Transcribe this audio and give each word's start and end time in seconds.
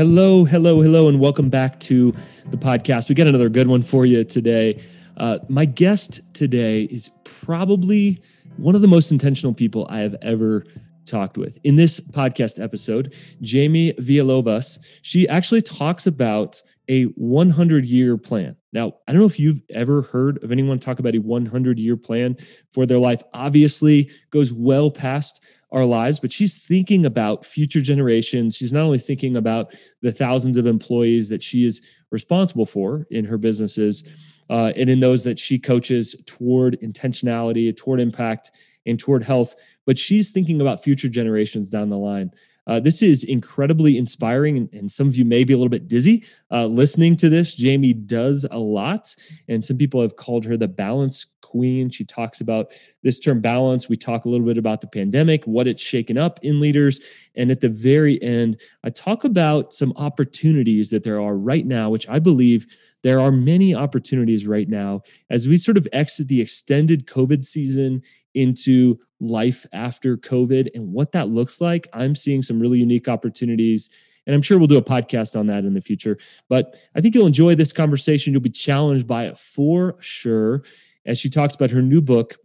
Hello, 0.00 0.46
hello, 0.46 0.80
hello, 0.80 1.08
and 1.08 1.20
welcome 1.20 1.50
back 1.50 1.78
to 1.80 2.14
the 2.46 2.56
podcast. 2.56 3.10
We 3.10 3.14
got 3.14 3.26
another 3.26 3.50
good 3.50 3.68
one 3.68 3.82
for 3.82 4.06
you 4.06 4.24
today. 4.24 4.82
Uh, 5.18 5.40
my 5.50 5.66
guest 5.66 6.22
today 6.32 6.84
is 6.84 7.10
probably 7.24 8.22
one 8.56 8.74
of 8.74 8.80
the 8.80 8.88
most 8.88 9.12
intentional 9.12 9.52
people 9.52 9.86
I 9.90 9.98
have 9.98 10.16
ever 10.22 10.64
talked 11.04 11.36
with. 11.36 11.58
In 11.64 11.76
this 11.76 12.00
podcast 12.00 12.64
episode, 12.64 13.14
Jamie 13.42 13.92
Villalovos, 13.92 14.78
she 15.02 15.28
actually 15.28 15.60
talks 15.60 16.06
about 16.06 16.62
a 16.88 17.04
100 17.04 17.84
year 17.84 18.16
plan. 18.16 18.56
Now, 18.72 18.94
I 19.06 19.12
don't 19.12 19.20
know 19.20 19.26
if 19.26 19.38
you've 19.38 19.60
ever 19.68 20.00
heard 20.00 20.42
of 20.42 20.50
anyone 20.50 20.78
talk 20.78 20.98
about 20.98 21.14
a 21.14 21.18
100 21.18 21.78
year 21.78 21.98
plan 21.98 22.38
for 22.70 22.86
their 22.86 22.98
life. 22.98 23.22
Obviously, 23.34 24.10
goes 24.30 24.50
well 24.50 24.90
past 24.90 25.42
our 25.72 25.84
lives, 25.84 26.18
but 26.18 26.32
she's 26.32 26.56
thinking 26.56 27.06
about 27.06 27.44
future 27.44 27.80
generations. 27.80 28.56
She's 28.56 28.72
not 28.72 28.82
only 28.82 28.98
thinking 28.98 29.36
about 29.36 29.74
the 30.02 30.12
thousands 30.12 30.56
of 30.56 30.66
employees 30.66 31.28
that 31.28 31.42
she 31.42 31.64
is 31.64 31.80
responsible 32.10 32.66
for 32.66 33.06
in 33.10 33.24
her 33.24 33.38
businesses 33.38 34.04
uh, 34.48 34.72
and 34.76 34.90
in 34.90 35.00
those 35.00 35.22
that 35.24 35.38
she 35.38 35.58
coaches 35.58 36.16
toward 36.26 36.80
intentionality, 36.80 37.74
toward 37.76 38.00
impact, 38.00 38.50
and 38.86 38.98
toward 38.98 39.22
health, 39.22 39.54
but 39.86 39.98
she's 39.98 40.30
thinking 40.30 40.60
about 40.60 40.82
future 40.82 41.08
generations 41.08 41.70
down 41.70 41.90
the 41.90 41.98
line. 41.98 42.30
Uh, 42.66 42.78
this 42.78 43.02
is 43.02 43.24
incredibly 43.24 43.96
inspiring, 43.96 44.56
and, 44.56 44.68
and, 44.72 44.92
some 44.92 45.08
of 45.08 45.16
you 45.16 45.24
may 45.24 45.44
be 45.44 45.52
a 45.52 45.56
little 45.56 45.70
bit 45.70 45.88
dizzy 45.88 46.24
uh, 46.52 46.66
listening 46.66 47.16
to 47.16 47.28
this. 47.28 47.54
Jamie 47.54 47.94
does 47.94 48.46
a 48.50 48.58
lot, 48.58 49.14
and 49.48 49.64
some 49.64 49.76
people 49.76 50.02
have 50.02 50.16
called 50.16 50.44
her 50.44 50.56
the 50.56 50.68
balance 50.68 51.26
queen. 51.50 51.90
She 51.90 52.04
talks 52.04 52.40
about 52.40 52.72
this 53.02 53.18
term 53.18 53.40
balance. 53.40 53.88
We 53.88 53.96
talk 53.96 54.24
a 54.24 54.28
little 54.28 54.46
bit 54.46 54.58
about 54.58 54.80
the 54.80 54.86
pandemic, 54.86 55.44
what 55.44 55.66
it's 55.66 55.82
shaken 55.82 56.16
up 56.16 56.38
in 56.42 56.60
leaders. 56.60 57.00
And 57.34 57.50
at 57.50 57.60
the 57.60 57.68
very 57.68 58.22
end, 58.22 58.60
I 58.84 58.90
talk 58.90 59.24
about 59.24 59.72
some 59.72 59.92
opportunities 59.96 60.90
that 60.90 61.02
there 61.02 61.20
are 61.20 61.36
right 61.36 61.66
now, 61.66 61.90
which 61.90 62.08
I 62.08 62.18
believe 62.20 62.66
there 63.02 63.18
are 63.18 63.32
many 63.32 63.74
opportunities 63.74 64.46
right 64.46 64.68
now 64.68 65.02
as 65.30 65.48
we 65.48 65.56
sort 65.56 65.78
of 65.78 65.88
exit 65.92 66.28
the 66.28 66.40
extended 66.40 67.06
COVID 67.06 67.44
season 67.44 68.02
into 68.34 68.98
life 69.20 69.66
after 69.72 70.16
COVID 70.16 70.68
and 70.74 70.92
what 70.92 71.12
that 71.12 71.28
looks 71.28 71.60
like. 71.60 71.88
I'm 71.92 72.14
seeing 72.14 72.42
some 72.42 72.60
really 72.60 72.78
unique 72.78 73.08
opportunities. 73.08 73.90
And 74.26 74.34
I'm 74.34 74.42
sure 74.42 74.58
we'll 74.58 74.66
do 74.66 74.78
a 74.78 74.82
podcast 74.82 75.38
on 75.38 75.46
that 75.48 75.64
in 75.64 75.74
the 75.74 75.80
future. 75.80 76.18
But 76.48 76.76
I 76.94 77.00
think 77.00 77.14
you'll 77.14 77.26
enjoy 77.26 77.54
this 77.54 77.72
conversation. 77.72 78.32
You'll 78.32 78.42
be 78.42 78.50
challenged 78.50 79.06
by 79.06 79.26
it 79.26 79.38
for 79.38 79.96
sure 80.00 80.62
as 81.06 81.18
she 81.18 81.30
talks 81.30 81.54
about 81.54 81.70
her 81.70 81.82
new 81.82 82.00
book, 82.00 82.36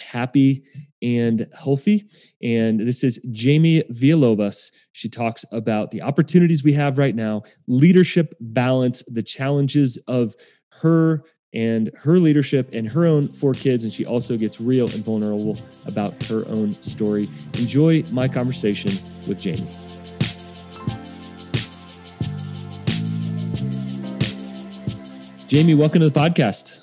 Happy 0.00 0.64
and 1.02 1.46
Healthy. 1.56 2.08
And 2.42 2.80
this 2.80 3.04
is 3.04 3.20
Jamie 3.30 3.84
Villalovos. 3.92 4.72
She 4.92 5.08
talks 5.08 5.44
about 5.52 5.90
the 5.90 6.02
opportunities 6.02 6.64
we 6.64 6.72
have 6.72 6.98
right 6.98 7.14
now, 7.14 7.42
leadership 7.66 8.34
balance, 8.40 9.02
the 9.06 9.22
challenges 9.22 9.98
of 10.08 10.34
her 10.80 11.22
and 11.54 11.90
her 11.96 12.18
leadership 12.18 12.68
and 12.72 12.88
her 12.88 13.06
own 13.06 13.28
four 13.28 13.54
kids. 13.54 13.84
And 13.84 13.92
she 13.92 14.04
also 14.04 14.36
gets 14.36 14.60
real 14.60 14.90
and 14.90 15.04
vulnerable 15.04 15.56
about 15.86 16.20
her 16.24 16.46
own 16.48 16.80
story. 16.82 17.30
Enjoy 17.54 18.02
my 18.10 18.28
conversation 18.28 18.92
with 19.26 19.40
Jamie. 19.40 19.68
Jamie, 25.46 25.74
welcome 25.74 26.00
to 26.00 26.10
the 26.10 26.18
podcast. 26.18 26.80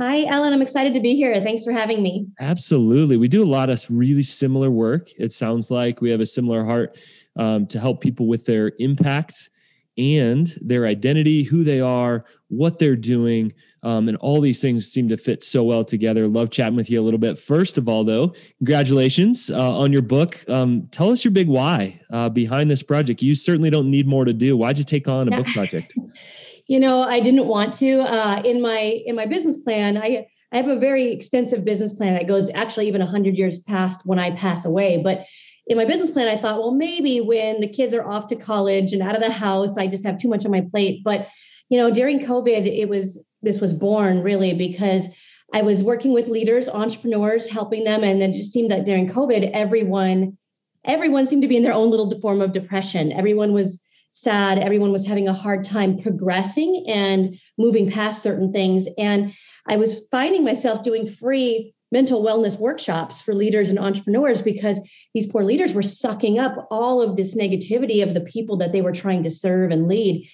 Hi, 0.00 0.24
Alan. 0.24 0.52
I'm 0.52 0.62
excited 0.62 0.94
to 0.94 1.00
be 1.00 1.14
here. 1.14 1.40
Thanks 1.42 1.64
for 1.64 1.72
having 1.72 2.02
me. 2.02 2.26
Absolutely. 2.40 3.16
We 3.16 3.28
do 3.28 3.42
a 3.42 3.46
lot 3.46 3.70
of 3.70 3.84
really 3.88 4.22
similar 4.22 4.70
work. 4.70 5.08
It 5.18 5.32
sounds 5.32 5.70
like 5.70 6.00
we 6.00 6.10
have 6.10 6.20
a 6.20 6.26
similar 6.26 6.64
heart 6.64 6.96
um, 7.36 7.66
to 7.68 7.78
help 7.78 8.00
people 8.00 8.26
with 8.26 8.46
their 8.46 8.72
impact 8.78 9.50
and 9.96 10.46
their 10.60 10.86
identity, 10.86 11.42
who 11.42 11.64
they 11.64 11.80
are, 11.80 12.24
what 12.48 12.78
they're 12.78 12.96
doing. 12.96 13.52
Um, 13.82 14.08
and 14.08 14.16
all 14.16 14.40
these 14.40 14.60
things 14.60 14.90
seem 14.90 15.08
to 15.08 15.16
fit 15.16 15.44
so 15.44 15.62
well 15.62 15.84
together. 15.84 16.26
Love 16.26 16.50
chatting 16.50 16.74
with 16.74 16.90
you 16.90 17.00
a 17.00 17.04
little 17.04 17.18
bit. 17.18 17.38
First 17.38 17.78
of 17.78 17.88
all, 17.88 18.02
though, 18.02 18.34
congratulations 18.58 19.50
uh, 19.50 19.78
on 19.78 19.92
your 19.92 20.02
book. 20.02 20.44
Um, 20.48 20.88
tell 20.90 21.10
us 21.10 21.24
your 21.24 21.30
big 21.30 21.46
why 21.46 22.00
uh, 22.10 22.28
behind 22.28 22.70
this 22.70 22.82
project. 22.82 23.22
You 23.22 23.34
certainly 23.36 23.70
don't 23.70 23.90
need 23.90 24.08
more 24.08 24.24
to 24.24 24.32
do. 24.32 24.56
Why'd 24.56 24.78
you 24.78 24.84
take 24.84 25.06
on 25.06 25.32
a 25.32 25.36
book 25.36 25.46
project? 25.46 25.94
you 26.66 26.80
know, 26.80 27.02
I 27.02 27.20
didn't 27.20 27.46
want 27.46 27.72
to. 27.74 28.00
Uh, 28.00 28.42
in 28.44 28.60
my 28.60 29.00
in 29.06 29.14
my 29.14 29.26
business 29.26 29.56
plan, 29.58 29.96
I 29.96 30.26
I 30.50 30.56
have 30.56 30.68
a 30.68 30.78
very 30.78 31.12
extensive 31.12 31.64
business 31.64 31.92
plan 31.92 32.14
that 32.14 32.26
goes 32.26 32.50
actually 32.54 32.88
even 32.88 33.00
hundred 33.00 33.36
years 33.36 33.58
past 33.58 34.00
when 34.04 34.18
I 34.18 34.34
pass 34.34 34.64
away, 34.64 35.00
but 35.02 35.24
in 35.68 35.76
my 35.76 35.84
business 35.84 36.10
plan, 36.10 36.28
I 36.28 36.40
thought, 36.40 36.58
well, 36.58 36.72
maybe 36.72 37.20
when 37.20 37.60
the 37.60 37.68
kids 37.68 37.94
are 37.94 38.06
off 38.06 38.26
to 38.28 38.36
college 38.36 38.94
and 38.94 39.02
out 39.02 39.14
of 39.14 39.22
the 39.22 39.30
house, 39.30 39.76
I 39.76 39.86
just 39.86 40.04
have 40.04 40.18
too 40.18 40.28
much 40.28 40.46
on 40.46 40.50
my 40.50 40.62
plate. 40.62 41.04
But 41.04 41.28
you 41.68 41.78
know, 41.78 41.90
during 41.90 42.20
COVID, 42.20 42.66
it 42.66 42.88
was 42.88 43.24
this 43.42 43.60
was 43.60 43.72
born 43.72 44.22
really 44.22 44.54
because 44.54 45.08
I 45.52 45.62
was 45.62 45.82
working 45.82 46.12
with 46.12 46.28
leaders, 46.28 46.68
entrepreneurs, 46.68 47.48
helping 47.48 47.84
them, 47.84 48.02
and 48.02 48.22
it 48.22 48.32
just 48.32 48.52
seemed 48.52 48.70
that 48.70 48.84
during 48.84 49.08
COVID, 49.08 49.50
everyone 49.52 50.36
everyone 50.84 51.26
seemed 51.26 51.42
to 51.42 51.48
be 51.48 51.56
in 51.56 51.62
their 51.62 51.74
own 51.74 51.90
little 51.90 52.10
form 52.20 52.40
of 52.40 52.52
depression. 52.52 53.12
Everyone 53.12 53.52
was 53.52 53.82
sad. 54.10 54.58
Everyone 54.58 54.92
was 54.92 55.06
having 55.06 55.28
a 55.28 55.34
hard 55.34 55.64
time 55.64 55.98
progressing 55.98 56.84
and 56.88 57.36
moving 57.58 57.90
past 57.90 58.22
certain 58.22 58.52
things. 58.52 58.86
And 58.96 59.34
I 59.66 59.76
was 59.76 60.06
finding 60.10 60.44
myself 60.44 60.82
doing 60.82 61.06
free 61.06 61.74
mental 61.92 62.24
wellness 62.24 62.58
workshops 62.58 63.20
for 63.20 63.34
leaders 63.34 63.70
and 63.70 63.78
entrepreneurs 63.78 64.40
because 64.40 64.80
these 65.14 65.26
poor 65.26 65.44
leaders 65.44 65.72
were 65.72 65.82
sucking 65.82 66.38
up 66.38 66.66
all 66.70 67.02
of 67.02 67.16
this 67.16 67.36
negativity 67.36 68.02
of 68.02 68.14
the 68.14 68.20
people 68.20 68.56
that 68.58 68.72
they 68.72 68.82
were 68.82 68.92
trying 68.92 69.22
to 69.22 69.30
serve 69.30 69.70
and 69.70 69.88
lead 69.88 70.26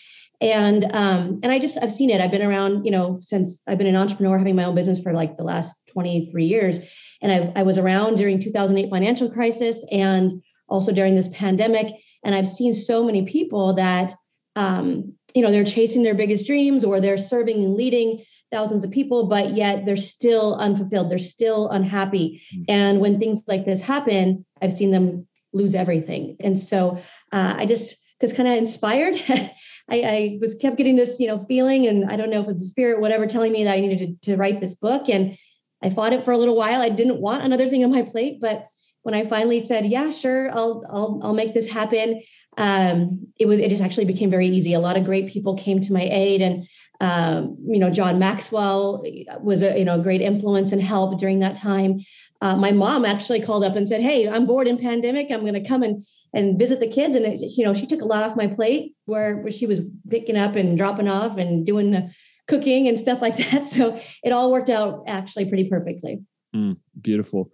and 0.44 0.84
um, 0.92 1.40
and 1.42 1.50
I 1.50 1.58
just 1.58 1.78
I've 1.80 1.90
seen 1.90 2.10
it. 2.10 2.20
I've 2.20 2.30
been 2.30 2.42
around, 2.42 2.84
you 2.84 2.90
know, 2.90 3.18
since 3.20 3.62
I've 3.66 3.78
been 3.78 3.86
an 3.86 3.96
entrepreneur, 3.96 4.36
having 4.36 4.54
my 4.54 4.64
own 4.64 4.74
business 4.74 5.00
for 5.00 5.14
like 5.14 5.38
the 5.38 5.42
last 5.42 5.74
23 5.88 6.44
years, 6.44 6.78
and 7.22 7.32
I, 7.32 7.60
I 7.60 7.62
was 7.62 7.78
around 7.78 8.16
during 8.16 8.38
2008 8.38 8.90
financial 8.90 9.30
crisis 9.30 9.84
and 9.90 10.42
also 10.68 10.92
during 10.92 11.14
this 11.14 11.28
pandemic, 11.28 11.94
and 12.24 12.34
I've 12.34 12.46
seen 12.46 12.74
so 12.74 13.04
many 13.04 13.24
people 13.24 13.74
that 13.76 14.12
um, 14.54 15.14
you 15.34 15.40
know 15.40 15.50
they're 15.50 15.64
chasing 15.64 16.02
their 16.02 16.14
biggest 16.14 16.46
dreams 16.46 16.84
or 16.84 17.00
they're 17.00 17.16
serving 17.16 17.64
and 17.64 17.74
leading 17.74 18.22
thousands 18.50 18.84
of 18.84 18.90
people, 18.90 19.26
but 19.26 19.54
yet 19.54 19.86
they're 19.86 19.96
still 19.96 20.56
unfulfilled, 20.56 21.10
they're 21.10 21.18
still 21.18 21.70
unhappy, 21.70 22.42
mm-hmm. 22.54 22.64
and 22.68 23.00
when 23.00 23.18
things 23.18 23.42
like 23.48 23.64
this 23.64 23.80
happen, 23.80 24.44
I've 24.60 24.72
seen 24.72 24.90
them 24.90 25.26
lose 25.54 25.74
everything, 25.74 26.36
and 26.40 26.58
so 26.58 26.98
uh, 27.32 27.54
I 27.56 27.64
just 27.64 27.96
was 28.24 28.32
kind 28.32 28.48
of 28.48 28.56
inspired. 28.56 29.14
I, 29.90 30.00
I, 30.00 30.38
was 30.40 30.54
kept 30.54 30.76
getting 30.76 30.96
this, 30.96 31.20
you 31.20 31.26
know, 31.26 31.38
feeling, 31.38 31.86
and 31.86 32.10
I 32.10 32.16
don't 32.16 32.30
know 32.30 32.40
if 32.40 32.48
it's 32.48 32.62
a 32.62 32.68
spirit, 32.68 33.00
whatever, 33.00 33.26
telling 33.26 33.52
me 33.52 33.64
that 33.64 33.74
I 33.74 33.80
needed 33.80 34.22
to, 34.22 34.30
to 34.30 34.36
write 34.36 34.60
this 34.60 34.74
book. 34.74 35.08
And 35.08 35.36
I 35.82 35.90
fought 35.90 36.14
it 36.14 36.24
for 36.24 36.32
a 36.32 36.38
little 36.38 36.56
while. 36.56 36.80
I 36.80 36.88
didn't 36.88 37.20
want 37.20 37.44
another 37.44 37.68
thing 37.68 37.84
on 37.84 37.90
my 37.90 38.02
plate, 38.02 38.40
but 38.40 38.66
when 39.02 39.14
I 39.14 39.24
finally 39.24 39.62
said, 39.62 39.86
"Yeah, 39.86 40.10
sure, 40.10 40.50
I'll 40.50 40.82
I'll 40.88 41.20
I'll 41.22 41.34
make 41.34 41.52
this 41.52 41.68
happen," 41.68 42.22
um, 42.56 43.26
it 43.38 43.46
was 43.46 43.60
it 43.60 43.68
just 43.68 43.82
actually 43.82 44.06
became 44.06 44.30
very 44.30 44.48
easy. 44.48 44.72
A 44.72 44.80
lot 44.80 44.96
of 44.96 45.04
great 45.04 45.28
people 45.28 45.56
came 45.56 45.80
to 45.80 45.92
my 45.92 46.02
aid, 46.02 46.40
and 46.40 46.66
um, 47.00 47.58
you 47.66 47.78
know, 47.78 47.90
John 47.90 48.18
Maxwell 48.18 49.04
was 49.42 49.62
a 49.62 49.78
you 49.78 49.84
know 49.84 50.02
great 50.02 50.22
influence 50.22 50.72
and 50.72 50.80
help 50.80 51.18
during 51.18 51.40
that 51.40 51.56
time. 51.56 52.00
Uh, 52.40 52.56
my 52.56 52.72
mom 52.72 53.04
actually 53.04 53.42
called 53.42 53.62
up 53.62 53.76
and 53.76 53.86
said, 53.86 54.00
"Hey, 54.00 54.26
I'm 54.26 54.46
bored 54.46 54.66
in 54.66 54.78
pandemic. 54.78 55.30
I'm 55.30 55.42
going 55.42 55.54
to 55.54 55.68
come 55.68 55.82
and 55.82 56.06
and 56.34 56.58
visit 56.58 56.80
the 56.80 56.88
kids. 56.88 57.16
And, 57.16 57.24
it, 57.24 57.40
you 57.56 57.64
know, 57.64 57.74
she 57.74 57.86
took 57.86 58.02
a 58.02 58.06
lot 58.06 58.22
off 58.22 58.36
my 58.36 58.46
plate 58.46 58.94
where, 59.06 59.38
where 59.38 59.52
she 59.52 59.66
was 59.66 59.80
picking 60.10 60.36
up 60.36 60.56
and 60.56 60.76
dropping 60.76 61.08
off 61.08 61.36
and 61.36 61.64
doing 61.64 61.90
the 61.90 62.10
cooking 62.48 62.88
and 62.88 62.98
stuff 62.98 63.22
like 63.22 63.36
that. 63.50 63.68
So 63.68 63.98
it 64.22 64.32
all 64.32 64.52
worked 64.52 64.70
out 64.70 65.04
actually 65.06 65.46
pretty 65.46 65.68
perfectly. 65.68 66.20
Mm, 66.54 66.76
beautiful. 67.00 67.50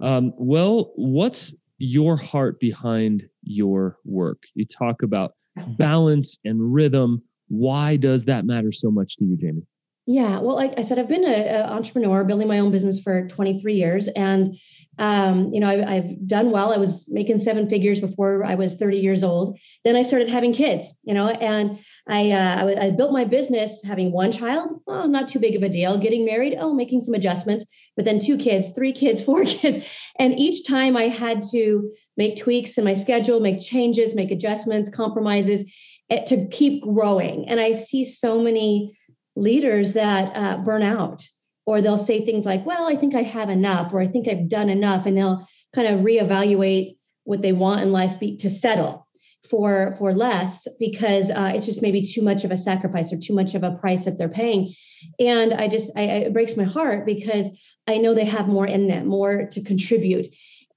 Um, 0.00 0.32
well, 0.36 0.92
what's 0.94 1.54
your 1.78 2.16
heart 2.16 2.60
behind 2.60 3.28
your 3.42 3.98
work? 4.04 4.42
You 4.54 4.64
talk 4.64 5.02
about 5.02 5.32
balance 5.76 6.38
and 6.44 6.72
rhythm. 6.72 7.22
Why 7.48 7.96
does 7.96 8.24
that 8.26 8.44
matter 8.44 8.72
so 8.72 8.90
much 8.90 9.16
to 9.16 9.24
you, 9.24 9.36
Jamie? 9.36 9.66
Yeah, 10.10 10.40
well, 10.40 10.56
like 10.56 10.78
I 10.78 10.84
said, 10.84 10.98
I've 10.98 11.06
been 11.06 11.26
an 11.26 11.68
entrepreneur, 11.68 12.24
building 12.24 12.48
my 12.48 12.60
own 12.60 12.70
business 12.70 12.98
for 12.98 13.28
23 13.28 13.74
years, 13.74 14.08
and 14.08 14.56
um, 14.96 15.52
you 15.52 15.60
know, 15.60 15.68
I, 15.68 15.96
have 15.96 16.26
done 16.26 16.50
well. 16.50 16.72
I 16.72 16.78
was 16.78 17.04
making 17.10 17.40
seven 17.40 17.68
figures 17.68 18.00
before 18.00 18.42
I 18.42 18.54
was 18.54 18.72
30 18.72 18.96
years 18.96 19.22
old. 19.22 19.58
Then 19.84 19.96
I 19.96 20.02
started 20.02 20.30
having 20.30 20.54
kids, 20.54 20.90
you 21.02 21.12
know, 21.12 21.28
and 21.28 21.78
I, 22.08 22.30
uh, 22.30 22.64
I, 22.64 22.86
I 22.86 22.90
built 22.92 23.12
my 23.12 23.26
business 23.26 23.82
having 23.84 24.10
one 24.10 24.32
child. 24.32 24.80
Well, 24.86 25.06
not 25.08 25.28
too 25.28 25.40
big 25.40 25.56
of 25.56 25.62
a 25.62 25.68
deal. 25.68 25.98
Getting 25.98 26.24
married, 26.24 26.56
oh, 26.58 26.72
making 26.72 27.02
some 27.02 27.12
adjustments. 27.12 27.66
But 27.94 28.06
then 28.06 28.18
two 28.18 28.38
kids, 28.38 28.70
three 28.70 28.94
kids, 28.94 29.22
four 29.28 29.44
kids, 29.44 29.86
and 30.18 30.40
each 30.40 30.66
time 30.66 30.96
I 30.96 31.08
had 31.08 31.42
to 31.52 31.92
make 32.16 32.38
tweaks 32.38 32.78
in 32.78 32.84
my 32.84 32.94
schedule, 32.94 33.40
make 33.40 33.60
changes, 33.60 34.14
make 34.14 34.30
adjustments, 34.30 34.88
compromises 34.88 35.70
eh, 36.08 36.24
to 36.24 36.48
keep 36.48 36.82
growing. 36.82 37.46
And 37.46 37.60
I 37.60 37.74
see 37.74 38.06
so 38.06 38.40
many 38.40 38.97
leaders 39.38 39.94
that 39.94 40.32
uh, 40.34 40.58
burn 40.58 40.82
out 40.82 41.22
or 41.66 41.80
they'll 41.80 41.98
say 41.98 42.24
things 42.24 42.46
like 42.46 42.64
well 42.66 42.88
i 42.88 42.96
think 42.96 43.14
i 43.14 43.22
have 43.22 43.50
enough 43.50 43.92
or 43.92 44.00
i 44.00 44.06
think 44.06 44.28
i've 44.28 44.48
done 44.48 44.68
enough 44.68 45.06
and 45.06 45.16
they'll 45.16 45.46
kind 45.74 45.88
of 45.88 46.00
reevaluate 46.00 46.96
what 47.24 47.42
they 47.42 47.52
want 47.52 47.82
in 47.82 47.92
life 47.92 48.18
be, 48.18 48.36
to 48.36 48.48
settle 48.48 49.06
for 49.48 49.94
for 49.98 50.14
less 50.14 50.66
because 50.78 51.30
uh, 51.30 51.52
it's 51.54 51.66
just 51.66 51.82
maybe 51.82 52.02
too 52.02 52.22
much 52.22 52.44
of 52.44 52.50
a 52.50 52.56
sacrifice 52.56 53.12
or 53.12 53.18
too 53.18 53.34
much 53.34 53.54
of 53.54 53.62
a 53.62 53.76
price 53.76 54.04
that 54.04 54.18
they're 54.18 54.28
paying. 54.28 54.74
And 55.18 55.54
i 55.54 55.68
just 55.68 55.92
I, 55.96 56.02
it 56.02 56.32
breaks 56.32 56.56
my 56.56 56.64
heart 56.64 57.06
because 57.06 57.50
i 57.86 57.98
know 57.98 58.14
they 58.14 58.24
have 58.24 58.48
more 58.48 58.66
in 58.66 58.88
them 58.88 59.06
more 59.06 59.46
to 59.52 59.62
contribute 59.62 60.26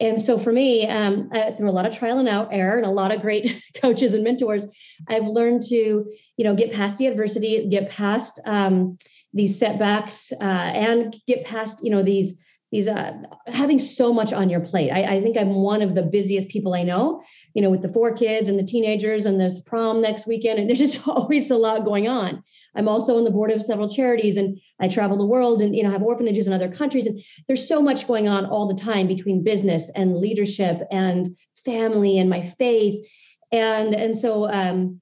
and 0.02 0.20
so 0.20 0.38
for 0.38 0.52
me 0.52 0.88
um, 0.88 1.30
through 1.56 1.70
a 1.70 1.72
lot 1.72 1.86
of 1.86 1.98
trial 1.98 2.20
and 2.20 2.28
error 2.28 2.78
and 2.78 2.86
a 2.86 2.90
lot 2.90 3.14
of 3.14 3.22
great 3.22 3.62
coaches 3.82 4.14
and 4.14 4.24
mentors 4.24 4.66
i've 5.08 5.28
learned 5.28 5.62
to 5.62 5.76
you 5.76 6.44
know 6.44 6.56
get 6.56 6.74
past 6.74 6.98
the 6.98 7.08
adversity 7.08 7.68
get 7.70 7.90
past 7.90 8.40
um, 8.46 8.98
these 9.34 9.58
setbacks 9.58 10.34
uh, 10.42 10.72
and 10.74 11.16
get 11.28 11.46
past 11.46 11.84
you 11.84 11.92
know 11.92 12.04
these 12.04 12.34
these 12.72 12.88
uh, 12.88 13.18
having 13.48 13.78
so 13.78 14.14
much 14.14 14.32
on 14.32 14.50
your 14.50 14.62
plate. 14.62 14.92
I, 14.92 15.18
I, 15.18 15.22
think 15.22 15.38
I'm 15.38 15.56
one 15.56 15.82
of 15.82 15.94
the 15.94 16.04
busiest 16.04 16.48
people 16.48 16.74
I 16.74 16.84
know, 16.84 17.22
you 17.54 17.62
know, 17.62 17.70
with 17.70 17.82
the 17.82 17.90
four 17.90 18.16
kids 18.16 18.48
and 18.48 18.58
the 18.58 18.64
teenagers 18.64 19.26
and 19.26 19.40
this 19.40 19.60
prom 19.60 20.02
next 20.02 20.26
weekend. 20.26 20.58
And 20.58 20.70
there's 20.70 20.80
just 20.80 21.06
always 21.08 21.52
a 21.52 21.58
lot 21.58 21.84
going 21.84 22.08
on. 22.08 22.42
I'm 22.76 22.88
also 22.88 23.18
on 23.18 23.26
the 23.26 23.32
board 23.32 23.52
of 23.52 23.62
several 23.62 23.90
charities 23.90 24.38
and 24.38 24.58
I 24.80 24.88
travel 24.88 25.18
the 25.18 25.26
world 25.26 25.62
and, 25.62 25.76
you 25.76 25.84
know, 25.84 25.92
have 25.92 26.02
orphanages 26.02 26.48
in 26.48 26.54
other 26.54 26.72
countries. 26.72 27.08
And 27.08 27.22
there's 27.48 27.68
so 27.68 27.82
much 27.82 28.08
going 28.08 28.30
on 28.30 28.46
all 28.46 28.68
the 28.68 28.82
time 28.82 29.08
between 29.08 29.44
business 29.44 29.92
and 29.94 30.18
leadership 30.18 30.82
and 30.92 31.28
family 31.66 32.18
and 32.18 32.30
my 32.30 32.42
faith. 32.58 33.06
And, 33.52 33.94
and 33.94 34.18
so, 34.18 34.50
um, 34.50 35.01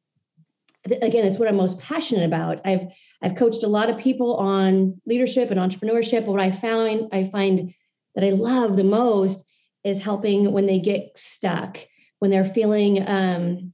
again, 0.85 1.25
it's 1.25 1.39
what 1.39 1.47
I'm 1.47 1.55
most 1.55 1.79
passionate 1.79 2.25
about. 2.25 2.61
I've 2.65 2.87
I've 3.21 3.35
coached 3.35 3.63
a 3.63 3.67
lot 3.67 3.89
of 3.89 3.97
people 3.97 4.35
on 4.35 4.99
leadership 5.05 5.51
and 5.51 5.59
entrepreneurship. 5.59 6.25
But 6.25 6.31
what 6.31 6.41
I 6.41 6.51
found 6.51 7.09
I 7.11 7.23
find 7.25 7.73
that 8.15 8.23
I 8.23 8.31
love 8.31 8.75
the 8.75 8.83
most 8.83 9.43
is 9.83 10.01
helping 10.01 10.51
when 10.51 10.65
they 10.65 10.79
get 10.79 11.17
stuck, 11.17 11.77
when 12.19 12.31
they're 12.31 12.45
feeling 12.45 13.07
um, 13.07 13.73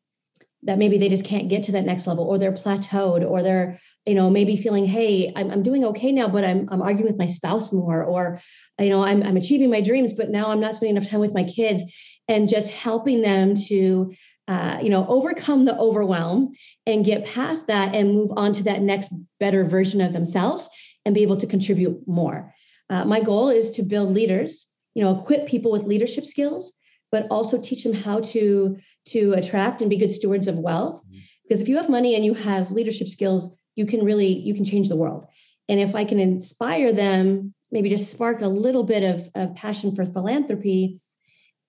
that 0.63 0.77
maybe 0.77 0.97
they 0.97 1.09
just 1.09 1.25
can't 1.25 1.49
get 1.49 1.63
to 1.63 1.71
that 1.73 1.85
next 1.85 2.07
level, 2.07 2.25
or 2.25 2.37
they're 2.37 2.51
plateaued, 2.51 3.27
or 3.29 3.43
they're 3.43 3.79
you 4.05 4.15
know 4.15 4.29
maybe 4.29 4.57
feeling, 4.57 4.85
hey, 4.85 5.31
I'm, 5.35 5.51
I'm 5.51 5.63
doing 5.63 5.85
okay 5.85 6.11
now, 6.11 6.27
but 6.27 6.43
I'm 6.43 6.67
I'm 6.71 6.81
arguing 6.81 7.07
with 7.07 7.19
my 7.19 7.27
spouse 7.27 7.71
more, 7.71 8.03
or 8.03 8.41
you 8.79 8.89
know 8.89 9.03
I'm 9.03 9.21
I'm 9.23 9.37
achieving 9.37 9.69
my 9.69 9.81
dreams, 9.81 10.13
but 10.13 10.29
now 10.29 10.47
I'm 10.47 10.59
not 10.59 10.75
spending 10.75 10.97
enough 10.97 11.09
time 11.09 11.19
with 11.19 11.33
my 11.33 11.43
kids, 11.43 11.83
and 12.27 12.49
just 12.49 12.69
helping 12.69 13.21
them 13.21 13.53
to 13.67 14.13
uh, 14.47 14.79
you 14.81 14.89
know 14.89 15.05
overcome 15.07 15.65
the 15.65 15.77
overwhelm 15.77 16.53
and 16.85 17.05
get 17.05 17.25
past 17.25 17.67
that 17.67 17.95
and 17.95 18.13
move 18.13 18.31
on 18.35 18.53
to 18.53 18.63
that 18.63 18.81
next 18.81 19.13
better 19.39 19.65
version 19.65 20.01
of 20.01 20.13
themselves 20.13 20.69
and 21.05 21.15
be 21.15 21.23
able 21.23 21.37
to 21.37 21.47
contribute 21.47 22.07
more. 22.07 22.53
Uh, 22.89 23.05
my 23.05 23.21
goal 23.21 23.49
is 23.49 23.71
to 23.71 23.83
build 23.83 24.13
leaders 24.13 24.67
you 24.93 25.03
know 25.03 25.19
equip 25.19 25.47
people 25.47 25.71
with 25.71 25.83
leadership 25.83 26.25
skills 26.25 26.73
but 27.11 27.27
also 27.29 27.61
teach 27.61 27.83
them 27.83 27.93
how 27.93 28.19
to 28.19 28.77
to 29.05 29.33
attract 29.33 29.81
and 29.81 29.89
be 29.89 29.97
good 29.97 30.13
stewards 30.13 30.47
of 30.47 30.57
wealth. 30.57 31.01
Mm-hmm. 31.05 31.19
because 31.43 31.61
if 31.61 31.67
you 31.67 31.77
have 31.77 31.89
money 31.89 32.15
and 32.15 32.25
you 32.25 32.33
have 32.33 32.71
leadership 32.71 33.07
skills 33.07 33.55
you 33.75 33.85
can 33.85 34.03
really 34.03 34.27
you 34.27 34.53
can 34.53 34.65
change 34.65 34.89
the 34.89 34.95
world. 34.95 35.25
And 35.67 35.79
if 35.79 35.95
i 35.95 36.05
can 36.05 36.19
inspire 36.19 36.93
them 36.93 37.53
maybe 37.71 37.89
just 37.89 38.11
spark 38.11 38.41
a 38.41 38.47
little 38.47 38.83
bit 38.83 39.03
of, 39.03 39.29
of 39.35 39.55
passion 39.55 39.93
for 39.95 40.05
philanthropy 40.05 41.01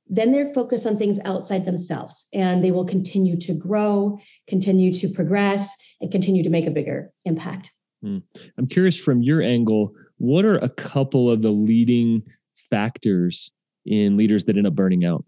then 0.08 0.32
they're 0.32 0.52
focused 0.54 0.86
on 0.86 0.96
things 0.96 1.18
outside 1.24 1.64
themselves 1.64 2.26
and 2.32 2.62
they 2.62 2.70
will 2.70 2.84
continue 2.84 3.36
to 3.38 3.52
grow, 3.52 4.18
continue 4.46 4.92
to 4.92 5.08
progress, 5.08 5.74
and 6.00 6.12
continue 6.12 6.42
to 6.42 6.50
make 6.50 6.66
a 6.66 6.70
bigger 6.70 7.10
impact. 7.24 7.70
Hmm. 8.02 8.18
I'm 8.56 8.66
curious 8.66 8.98
from 8.98 9.22
your 9.22 9.42
angle, 9.42 9.92
what 10.18 10.44
are 10.44 10.58
a 10.58 10.68
couple 10.68 11.30
of 11.30 11.42
the 11.42 11.50
leading 11.50 12.22
factors 12.70 13.50
in 13.84 14.16
leaders 14.16 14.44
that 14.44 14.56
end 14.56 14.66
up 14.66 14.74
burning 14.74 15.04
out? 15.04 15.24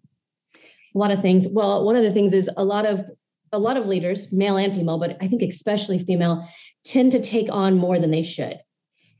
A 0.94 0.98
lot 0.98 1.10
of 1.10 1.20
things. 1.20 1.46
Well, 1.48 1.84
one 1.84 1.96
of 1.96 2.02
the 2.02 2.12
things 2.12 2.34
is 2.34 2.50
a 2.56 2.64
lot 2.64 2.86
of 2.86 3.04
a 3.52 3.58
lot 3.58 3.78
of 3.78 3.86
leaders, 3.86 4.30
male 4.30 4.58
and 4.58 4.74
female, 4.74 4.98
but 4.98 5.16
I 5.22 5.28
think 5.28 5.40
especially 5.40 5.98
female, 5.98 6.46
tend 6.84 7.12
to 7.12 7.20
take 7.20 7.48
on 7.50 7.78
more 7.78 7.98
than 7.98 8.10
they 8.10 8.22
should. 8.22 8.58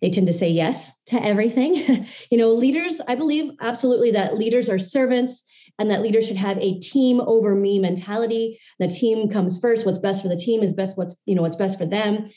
They 0.01 0.11
tend 0.11 0.27
to 0.29 0.33
say 0.33 0.51
yes 0.51 0.93
to 1.07 1.23
everything. 1.23 2.07
you 2.31 2.39
know, 2.39 2.53
leaders, 2.53 3.01
I 3.07 3.15
believe 3.15 3.53
absolutely 3.61 4.13
that 4.13 4.37
leaders 4.37 4.69
are 4.69 4.79
servants 4.79 5.45
and 5.79 5.91
that 5.91 6.03
leaders 6.03 6.27
should 6.27 6.37
have 6.37 6.59
a 6.59 6.79
team 6.79 7.21
over 7.21 7.55
me 7.55 7.79
mentality. 7.79 8.59
The 8.79 8.89
team 8.89 9.29
comes 9.29 9.59
first. 9.59 9.87
What's 9.87 9.99
best 9.99 10.23
for 10.23 10.29
the 10.29 10.37
team 10.37 10.63
is 10.63 10.73
best 10.73 10.97
what's, 10.97 11.17
you 11.25 11.35
know, 11.35 11.43
what's 11.43 11.57
best 11.57 11.79
for 11.79 11.87
them. 11.87 12.29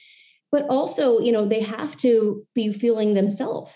But 0.51 0.65
also, 0.69 1.19
you 1.19 1.31
know, 1.31 1.47
they 1.47 1.61
have 1.61 1.95
to 1.97 2.45
be 2.53 2.71
feeling 2.71 3.13
themselves. 3.13 3.71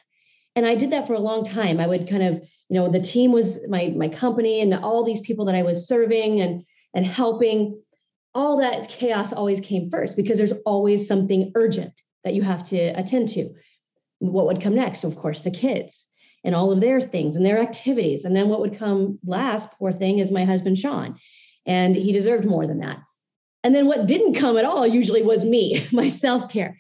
And 0.55 0.65
I 0.65 0.75
did 0.75 0.91
that 0.91 1.07
for 1.07 1.13
a 1.13 1.19
long 1.19 1.43
time. 1.43 1.79
I 1.79 1.87
would 1.87 2.09
kind 2.09 2.23
of, 2.23 2.35
you 2.69 2.79
know, 2.79 2.89
the 2.89 3.01
team 3.01 3.31
was 3.31 3.67
my 3.67 3.93
my 3.95 4.07
company 4.07 4.61
and 4.61 4.73
all 4.73 5.03
these 5.03 5.21
people 5.21 5.45
that 5.45 5.55
I 5.55 5.63
was 5.63 5.87
serving 5.87 6.41
and 6.41 6.63
and 6.93 7.05
helping. 7.05 7.81
All 8.33 8.57
that 8.57 8.89
chaos 8.89 9.31
always 9.31 9.61
came 9.61 9.89
first 9.89 10.17
because 10.17 10.37
there's 10.37 10.53
always 10.65 11.07
something 11.07 11.53
urgent 11.55 11.93
that 12.25 12.33
you 12.33 12.41
have 12.41 12.65
to 12.65 12.77
attend 12.77 13.29
to. 13.29 13.53
What 14.19 14.45
would 14.47 14.61
come 14.61 14.75
next? 14.75 15.03
Of 15.03 15.15
course, 15.15 15.41
the 15.41 15.51
kids 15.51 16.05
and 16.43 16.55
all 16.55 16.71
of 16.71 16.79
their 16.79 17.01
things 17.01 17.35
and 17.35 17.45
their 17.45 17.59
activities. 17.59 18.23
And 18.23 18.35
then 18.35 18.49
what 18.49 18.61
would 18.61 18.77
come 18.77 19.19
last, 19.25 19.71
poor 19.79 19.91
thing, 19.91 20.19
is 20.19 20.31
my 20.31 20.45
husband, 20.45 20.77
Shawn. 20.77 21.17
And 21.65 21.95
he 21.95 22.11
deserved 22.11 22.45
more 22.45 22.67
than 22.67 22.79
that. 22.79 22.99
And 23.63 23.73
then 23.73 23.87
what 23.87 24.05
didn't 24.05 24.35
come 24.35 24.57
at 24.57 24.65
all 24.65 24.85
usually 24.85 25.23
was 25.23 25.43
me, 25.43 25.85
my 25.91 26.09
self 26.09 26.49
care. 26.51 26.77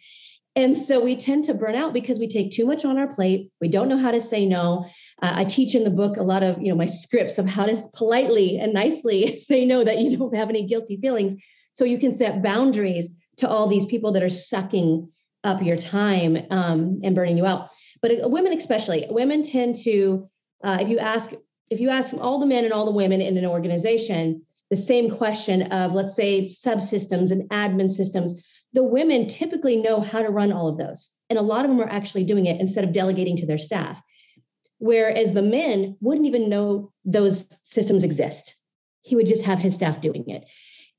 And 0.55 0.77
so 0.77 1.03
we 1.03 1.17
tend 1.17 1.43
to 1.45 1.53
burn 1.53 1.75
out 1.75 1.91
because 1.91 2.17
we 2.17 2.29
take 2.29 2.51
too 2.51 2.65
much 2.65 2.85
on 2.85 2.97
our 2.97 3.13
plate. 3.13 3.51
We 3.59 3.67
don't 3.67 3.89
know 3.89 3.97
how 3.97 4.11
to 4.11 4.21
say 4.21 4.45
no. 4.45 4.85
Uh, 5.21 5.33
I 5.35 5.43
teach 5.43 5.75
in 5.75 5.83
the 5.83 5.89
book 5.89 6.15
a 6.15 6.23
lot 6.23 6.43
of, 6.43 6.61
you 6.61 6.69
know, 6.69 6.77
my 6.77 6.85
scripts 6.85 7.37
of 7.37 7.45
how 7.45 7.65
to 7.65 7.75
politely 7.93 8.57
and 8.57 8.73
nicely 8.73 9.39
say 9.39 9.65
no 9.65 9.83
that 9.83 9.97
you 9.97 10.15
don't 10.15 10.35
have 10.35 10.49
any 10.49 10.65
guilty 10.65 10.95
feelings. 10.97 11.35
So 11.73 11.83
you 11.83 11.97
can 11.97 12.13
set 12.13 12.41
boundaries 12.41 13.09
to 13.37 13.49
all 13.49 13.67
these 13.67 13.85
people 13.85 14.13
that 14.13 14.23
are 14.23 14.29
sucking 14.29 15.09
up 15.45 15.61
your 15.61 15.77
time 15.77 16.37
um, 16.49 16.99
and 17.03 17.15
burning 17.15 17.37
you 17.37 17.45
out. 17.45 17.69
But 18.01 18.23
uh, 18.23 18.27
women 18.27 18.51
especially 18.53 19.05
women 19.09 19.43
tend 19.43 19.75
to 19.83 20.29
uh, 20.63 20.79
if 20.81 20.89
you 20.89 20.99
ask 20.99 21.31
if 21.69 21.79
you 21.79 21.89
ask 21.89 22.13
all 22.13 22.39
the 22.39 22.45
men 22.45 22.65
and 22.65 22.73
all 22.73 22.85
the 22.85 22.91
women 22.91 23.21
in 23.21 23.37
an 23.37 23.45
organization 23.45 24.41
the 24.69 24.75
same 24.75 25.15
question 25.15 25.63
of 25.71 25.93
let's 25.93 26.15
say 26.15 26.49
subsystems 26.49 27.31
and 27.31 27.49
admin 27.49 27.89
systems 27.89 28.33
the 28.75 28.83
women 28.83 29.27
typically 29.27 29.77
know 29.77 30.01
how 30.01 30.21
to 30.21 30.29
run 30.29 30.51
all 30.51 30.67
of 30.67 30.77
those. 30.77 31.09
And 31.29 31.39
a 31.39 31.41
lot 31.41 31.63
of 31.63 31.71
them 31.71 31.79
are 31.79 31.89
actually 31.89 32.25
doing 32.25 32.45
it 32.45 32.59
instead 32.59 32.83
of 32.83 32.91
delegating 32.91 33.37
to 33.37 33.45
their 33.45 33.57
staff. 33.57 34.01
Whereas 34.79 35.31
the 35.31 35.41
men 35.41 35.95
wouldn't 36.01 36.27
even 36.27 36.49
know 36.49 36.91
those 37.05 37.47
systems 37.63 38.03
exist. 38.03 38.53
He 39.01 39.15
would 39.15 39.27
just 39.27 39.43
have 39.43 39.59
his 39.59 39.73
staff 39.73 40.01
doing 40.01 40.29
it. 40.29 40.43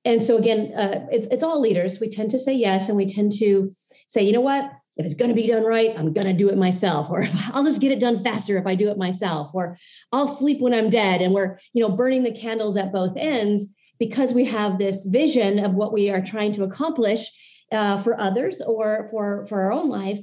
And 0.06 0.22
so 0.22 0.38
again 0.38 0.72
uh, 0.74 1.06
it's, 1.12 1.26
it's 1.26 1.42
all 1.42 1.60
leaders. 1.60 2.00
We 2.00 2.08
tend 2.08 2.30
to 2.30 2.38
say 2.38 2.54
yes 2.54 2.88
and 2.88 2.96
we 2.96 3.06
tend 3.06 3.32
to 3.40 3.70
say 4.06 4.22
you 4.22 4.32
know 4.32 4.40
what 4.40 4.72
if 4.96 5.04
it's 5.04 5.14
going 5.14 5.28
to 5.28 5.34
be 5.34 5.46
done 5.46 5.62
right, 5.62 5.90
I'm 5.96 6.14
going 6.14 6.26
to 6.26 6.32
do 6.32 6.48
it 6.48 6.56
myself, 6.56 7.08
or 7.10 7.26
I'll 7.52 7.64
just 7.64 7.80
get 7.80 7.92
it 7.92 8.00
done 8.00 8.22
faster 8.24 8.56
if 8.58 8.66
I 8.66 8.74
do 8.74 8.90
it 8.90 8.98
myself, 8.98 9.50
or 9.54 9.76
I'll 10.12 10.28
sleep 10.28 10.60
when 10.60 10.74
I'm 10.74 10.90
dead. 10.90 11.20
And 11.20 11.34
we're, 11.34 11.58
you 11.72 11.82
know, 11.82 11.94
burning 11.94 12.24
the 12.24 12.32
candles 12.32 12.76
at 12.76 12.92
both 12.92 13.14
ends 13.16 13.66
because 13.98 14.34
we 14.34 14.44
have 14.44 14.78
this 14.78 15.04
vision 15.04 15.58
of 15.64 15.74
what 15.74 15.92
we 15.92 16.10
are 16.10 16.22
trying 16.22 16.52
to 16.52 16.64
accomplish 16.64 17.30
uh, 17.72 17.98
for 17.98 18.18
others 18.18 18.60
or 18.60 19.08
for 19.10 19.46
for 19.46 19.62
our 19.62 19.72
own 19.72 19.88
life. 19.88 20.18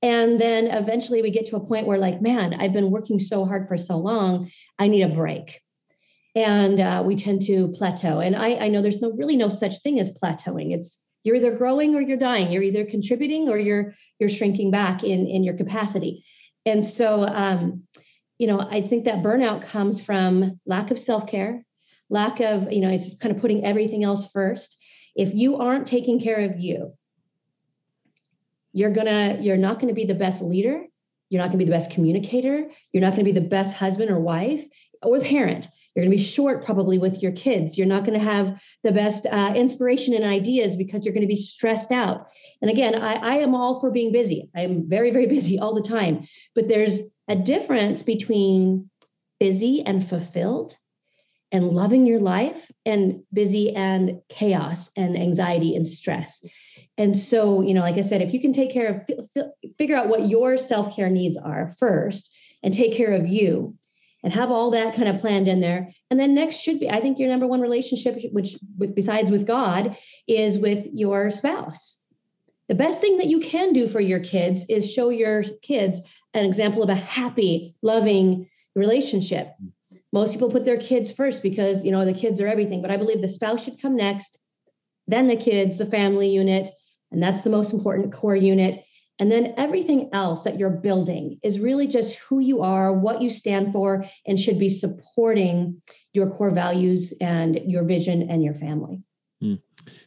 And 0.00 0.40
then 0.40 0.68
eventually 0.68 1.22
we 1.22 1.30
get 1.30 1.46
to 1.46 1.56
a 1.56 1.66
point 1.66 1.86
where, 1.86 1.98
like, 1.98 2.22
man, 2.22 2.54
I've 2.54 2.72
been 2.72 2.90
working 2.90 3.18
so 3.18 3.44
hard 3.44 3.66
for 3.66 3.76
so 3.76 3.96
long, 3.98 4.50
I 4.78 4.88
need 4.88 5.02
a 5.02 5.08
break. 5.08 5.60
And 6.36 6.78
uh, 6.78 7.02
we 7.04 7.16
tend 7.16 7.42
to 7.42 7.68
plateau. 7.68 8.20
And 8.20 8.36
I, 8.36 8.54
I 8.54 8.68
know 8.68 8.80
there's 8.80 9.02
no 9.02 9.10
really 9.10 9.36
no 9.36 9.48
such 9.48 9.80
thing 9.82 9.98
as 9.98 10.16
plateauing. 10.16 10.72
It's 10.72 11.07
you're 11.28 11.36
either 11.36 11.54
growing 11.54 11.94
or 11.94 12.00
you're 12.00 12.16
dying. 12.16 12.50
You're 12.50 12.62
either 12.62 12.86
contributing 12.86 13.50
or 13.50 13.58
you're 13.58 13.94
you're 14.18 14.30
shrinking 14.30 14.70
back 14.70 15.04
in 15.04 15.26
in 15.26 15.44
your 15.44 15.58
capacity. 15.58 16.24
And 16.64 16.82
so 16.82 17.22
um, 17.22 17.82
you 18.38 18.46
know 18.46 18.60
i 18.60 18.80
think 18.80 19.04
that 19.04 19.22
burnout 19.22 19.62
comes 19.62 20.00
from 20.00 20.60
lack 20.64 20.90
of 20.90 20.98
self-care 20.98 21.64
lack 22.08 22.40
of 22.40 22.72
you 22.72 22.80
know 22.80 22.88
it's 22.88 23.04
just 23.04 23.20
kind 23.20 23.34
of 23.34 23.40
putting 23.42 23.64
everything 23.64 24.04
else 24.04 24.30
first. 24.30 24.78
If 25.14 25.34
you 25.34 25.56
aren't 25.56 25.86
taking 25.86 26.18
care 26.20 26.40
of 26.48 26.58
you 26.58 26.94
you're 28.72 28.92
gonna 28.92 29.36
you're 29.40 29.56
not 29.58 29.80
to 29.80 29.92
be 29.92 30.06
the 30.06 30.14
best 30.14 30.40
leader. 30.40 30.84
You're 31.28 31.42
not 31.42 31.52
to 31.52 31.58
be 31.58 31.66
the 31.66 31.72
best 31.72 31.90
communicator. 31.90 32.70
You're 32.92 33.02
not 33.02 33.16
to 33.16 33.24
be 33.24 33.32
the 33.32 33.42
best 33.42 33.74
husband 33.74 34.10
or 34.10 34.18
wife 34.18 34.64
or 35.02 35.20
parent 35.20 35.68
you're 35.98 36.04
going 36.04 36.16
to 36.16 36.22
be 36.22 36.30
short 36.30 36.64
probably 36.64 36.96
with 36.96 37.20
your 37.24 37.32
kids. 37.32 37.76
You're 37.76 37.88
not 37.88 38.04
going 38.04 38.16
to 38.16 38.24
have 38.24 38.62
the 38.84 38.92
best 38.92 39.26
uh, 39.26 39.52
inspiration 39.56 40.14
and 40.14 40.24
ideas 40.24 40.76
because 40.76 41.04
you're 41.04 41.12
going 41.12 41.22
to 41.22 41.26
be 41.26 41.34
stressed 41.34 41.90
out. 41.90 42.28
And 42.62 42.70
again, 42.70 42.94
I, 42.94 43.14
I 43.14 43.34
am 43.38 43.52
all 43.52 43.80
for 43.80 43.90
being 43.90 44.12
busy. 44.12 44.48
I 44.54 44.60
am 44.60 44.88
very, 44.88 45.10
very 45.10 45.26
busy 45.36 45.58
all 45.58 45.74
the 45.74 45.82
time. 45.82 46.28
But 46.54 46.68
there's 46.68 47.00
a 47.26 47.34
difference 47.34 48.04
between 48.04 48.88
busy 49.40 49.82
and 49.84 50.08
fulfilled 50.08 50.76
and 51.50 51.70
loving 51.70 52.06
your 52.06 52.20
life 52.20 52.70
and 52.86 53.24
busy 53.32 53.74
and 53.74 54.20
chaos 54.28 54.90
and 54.96 55.18
anxiety 55.18 55.74
and 55.74 55.84
stress. 55.84 56.46
And 56.96 57.16
so, 57.16 57.60
you 57.60 57.74
know, 57.74 57.80
like 57.80 57.98
I 57.98 58.02
said, 58.02 58.22
if 58.22 58.32
you 58.32 58.40
can 58.40 58.52
take 58.52 58.70
care 58.70 59.04
of, 59.08 59.44
figure 59.76 59.96
out 59.96 60.08
what 60.08 60.28
your 60.28 60.58
self 60.58 60.94
care 60.94 61.10
needs 61.10 61.36
are 61.36 61.74
first 61.76 62.32
and 62.62 62.72
take 62.72 62.92
care 62.92 63.14
of 63.14 63.26
you, 63.26 63.74
and 64.22 64.32
have 64.32 64.50
all 64.50 64.70
that 64.70 64.94
kind 64.94 65.08
of 65.08 65.20
planned 65.20 65.48
in 65.48 65.60
there. 65.60 65.90
And 66.10 66.18
then 66.18 66.34
next 66.34 66.56
should 66.56 66.80
be, 66.80 66.90
I 66.90 67.00
think 67.00 67.18
your 67.18 67.28
number 67.28 67.46
one 67.46 67.60
relationship, 67.60 68.20
which 68.32 68.56
with 68.76 68.94
besides 68.94 69.30
with 69.30 69.46
God, 69.46 69.96
is 70.26 70.58
with 70.58 70.86
your 70.92 71.30
spouse. 71.30 72.04
The 72.68 72.74
best 72.74 73.00
thing 73.00 73.18
that 73.18 73.28
you 73.28 73.40
can 73.40 73.72
do 73.72 73.88
for 73.88 74.00
your 74.00 74.20
kids 74.20 74.66
is 74.68 74.90
show 74.90 75.08
your 75.08 75.42
kids 75.62 76.00
an 76.34 76.44
example 76.44 76.82
of 76.82 76.90
a 76.90 76.94
happy, 76.94 77.74
loving 77.82 78.48
relationship. 78.74 79.54
Most 80.12 80.32
people 80.32 80.50
put 80.50 80.64
their 80.64 80.78
kids 80.78 81.12
first 81.12 81.42
because 81.42 81.84
you 81.84 81.92
know 81.92 82.04
the 82.04 82.12
kids 82.12 82.40
are 82.40 82.48
everything, 82.48 82.82
but 82.82 82.90
I 82.90 82.96
believe 82.96 83.20
the 83.20 83.28
spouse 83.28 83.64
should 83.64 83.80
come 83.80 83.96
next, 83.96 84.38
then 85.06 85.28
the 85.28 85.36
kids, 85.36 85.78
the 85.78 85.86
family 85.86 86.28
unit, 86.28 86.68
and 87.10 87.22
that's 87.22 87.42
the 87.42 87.50
most 87.50 87.72
important 87.72 88.12
core 88.12 88.36
unit. 88.36 88.84
And 89.18 89.32
then 89.32 89.54
everything 89.56 90.10
else 90.12 90.44
that 90.44 90.58
you're 90.58 90.70
building 90.70 91.40
is 91.42 91.58
really 91.58 91.88
just 91.88 92.18
who 92.18 92.38
you 92.38 92.62
are, 92.62 92.92
what 92.92 93.20
you 93.20 93.30
stand 93.30 93.72
for, 93.72 94.04
and 94.26 94.38
should 94.38 94.58
be 94.58 94.68
supporting 94.68 95.82
your 96.12 96.30
core 96.30 96.50
values 96.50 97.12
and 97.20 97.60
your 97.66 97.84
vision 97.84 98.30
and 98.30 98.44
your 98.44 98.54
family. 98.54 99.02
Hmm. 99.40 99.54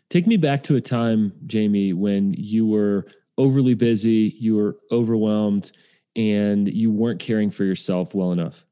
Take 0.10 0.28
me 0.28 0.38
back 0.38 0.64
to 0.64 0.76
a 0.76 0.82
time, 0.82 1.34
Jamie, 1.46 1.94
when 1.94 2.34
you 2.34 2.66
were 2.66 3.06
overly 3.38 3.74
busy, 3.74 4.36
you 4.40 4.56
were 4.56 4.78
overwhelmed, 4.92 5.72
and 6.16 6.72
you 6.72 6.92
weren't 6.92 7.20
caring 7.20 7.50
for 7.50 7.64
yourself 7.64 8.14
well 8.14 8.32
enough. 8.32 8.66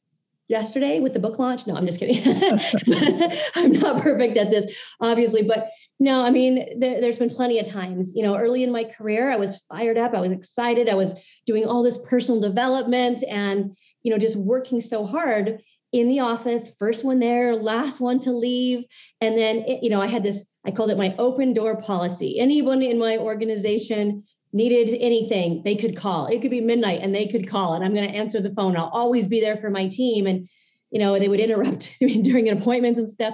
Yesterday 0.48 1.00
with 1.00 1.14
the 1.14 1.20
book 1.20 1.38
launch? 1.40 1.68
No, 1.68 1.76
I'm 1.76 1.86
just 1.86 2.00
kidding. 2.00 2.24
I'm 3.56 3.72
not 3.74 4.02
perfect 4.02 4.38
at 4.38 4.52
this, 4.52 4.76
obviously, 5.00 5.44
but 5.44 5.70
no, 6.00 6.24
I 6.24 6.30
mean, 6.30 6.80
there, 6.80 7.02
has 7.02 7.18
been 7.18 7.30
plenty 7.30 7.60
of 7.60 7.68
times, 7.68 8.14
you 8.16 8.24
know, 8.24 8.38
early 8.38 8.64
in 8.64 8.72
my 8.72 8.86
career, 8.86 9.30
I 9.30 9.36
was 9.36 9.58
fired 9.70 9.98
up, 9.98 10.14
I 10.14 10.22
was 10.22 10.32
excited, 10.32 10.88
I 10.88 10.96
was 10.96 11.14
doing 11.46 11.66
all 11.66 11.84
this 11.84 11.98
personal 11.98 12.40
development 12.40 13.22
and, 13.28 13.76
you 14.02 14.12
know, 14.12 14.18
just 14.18 14.38
working 14.38 14.80
so 14.80 15.06
hard 15.06 15.62
in 15.92 16.08
the 16.08 16.22
office, 16.22 16.72
first 16.80 17.04
one 17.04 17.20
there, 17.20 17.54
last 17.56 18.00
one 18.00 18.20
to 18.22 18.32
leave. 18.32 18.86
And 19.20 19.38
then, 19.38 19.58
it, 19.68 19.84
you 19.84 19.90
know, 19.90 20.02
I 20.02 20.08
had 20.08 20.24
this, 20.24 20.50
I 20.66 20.72
called 20.72 20.92
it 20.92 20.98
my 20.98 21.16
open 21.18 21.54
door 21.54 21.82
policy. 21.82 22.40
Anyone 22.40 22.82
in 22.82 22.98
my 22.98 23.18
organization 23.18 24.24
needed 24.54 24.96
anything, 25.02 25.64
they 25.66 25.76
could 25.76 25.98
call. 25.98 26.28
It 26.28 26.42
could 26.42 26.52
be 26.52 26.62
midnight 26.62 27.02
and 27.02 27.14
they 27.14 27.28
could 27.28 27.50
call, 27.50 27.74
and 27.74 27.84
I'm 27.84 27.94
going 27.94 28.08
to 28.08 28.16
answer 28.16 28.40
the 28.42 28.54
phone. 28.54 28.78
I'll 28.78 28.90
always 28.94 29.28
be 29.28 29.42
there 29.42 29.58
for 29.58 29.70
my 29.70 29.90
team. 29.90 30.28
And, 30.28 30.48
you 30.92 31.00
know, 31.00 31.20
they 31.20 31.28
would 31.28 31.42
interrupt 31.42 31.90
me 32.00 32.22
during 32.22 32.48
appointments 32.50 33.00
and 33.00 33.10
stuff. 33.10 33.34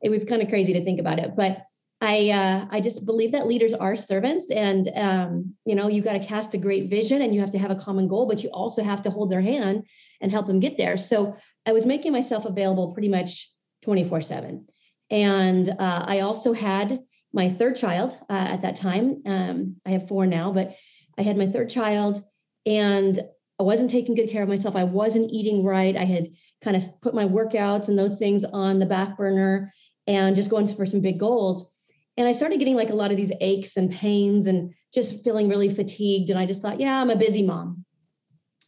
It 0.00 0.10
was 0.10 0.24
kind 0.24 0.42
of 0.42 0.48
crazy 0.48 0.74
to 0.74 0.84
think 0.84 1.00
about 1.00 1.18
it. 1.18 1.34
But, 1.36 1.62
I 2.04 2.30
uh, 2.30 2.66
I 2.70 2.80
just 2.80 3.06
believe 3.06 3.32
that 3.32 3.46
leaders 3.46 3.72
are 3.72 3.96
servants, 3.96 4.50
and 4.50 4.90
um, 4.94 5.54
you 5.64 5.74
know 5.74 5.88
you 5.88 6.02
got 6.02 6.12
to 6.12 6.24
cast 6.24 6.52
a 6.52 6.58
great 6.58 6.90
vision, 6.90 7.22
and 7.22 7.34
you 7.34 7.40
have 7.40 7.52
to 7.52 7.58
have 7.58 7.70
a 7.70 7.76
common 7.76 8.08
goal, 8.08 8.26
but 8.26 8.44
you 8.44 8.50
also 8.50 8.82
have 8.84 9.02
to 9.02 9.10
hold 9.10 9.30
their 9.30 9.40
hand 9.40 9.84
and 10.20 10.30
help 10.30 10.46
them 10.46 10.60
get 10.60 10.76
there. 10.76 10.98
So 10.98 11.36
I 11.64 11.72
was 11.72 11.86
making 11.86 12.12
myself 12.12 12.44
available 12.44 12.92
pretty 12.92 13.08
much 13.08 13.50
twenty 13.82 14.04
four 14.04 14.20
seven, 14.20 14.66
and 15.10 15.66
uh, 15.68 16.04
I 16.06 16.20
also 16.20 16.52
had 16.52 17.00
my 17.32 17.48
third 17.48 17.76
child 17.76 18.18
uh, 18.28 18.48
at 18.52 18.62
that 18.62 18.76
time. 18.76 19.22
Um, 19.24 19.76
I 19.86 19.92
have 19.92 20.06
four 20.06 20.26
now, 20.26 20.52
but 20.52 20.76
I 21.16 21.22
had 21.22 21.38
my 21.38 21.46
third 21.46 21.70
child, 21.70 22.22
and 22.66 23.18
I 23.58 23.62
wasn't 23.62 23.90
taking 23.90 24.14
good 24.14 24.28
care 24.28 24.42
of 24.42 24.48
myself. 24.48 24.76
I 24.76 24.84
wasn't 24.84 25.30
eating 25.30 25.64
right. 25.64 25.96
I 25.96 26.04
had 26.04 26.28
kind 26.62 26.76
of 26.76 26.82
put 27.00 27.14
my 27.14 27.24
workouts 27.24 27.88
and 27.88 27.98
those 27.98 28.18
things 28.18 28.44
on 28.44 28.78
the 28.78 28.86
back 28.86 29.16
burner 29.16 29.72
and 30.06 30.36
just 30.36 30.50
going 30.50 30.66
for 30.66 30.84
some 30.84 31.00
big 31.00 31.18
goals 31.18 31.70
and 32.16 32.28
I 32.28 32.32
started 32.32 32.58
getting 32.58 32.76
like 32.76 32.90
a 32.90 32.94
lot 32.94 33.10
of 33.10 33.16
these 33.16 33.32
aches 33.40 33.76
and 33.76 33.90
pains 33.90 34.46
and 34.46 34.72
just 34.92 35.24
feeling 35.24 35.48
really 35.48 35.74
fatigued. 35.74 36.30
And 36.30 36.38
I 36.38 36.46
just 36.46 36.62
thought, 36.62 36.80
yeah, 36.80 37.00
I'm 37.00 37.10
a 37.10 37.16
busy 37.16 37.42
mom, 37.42 37.84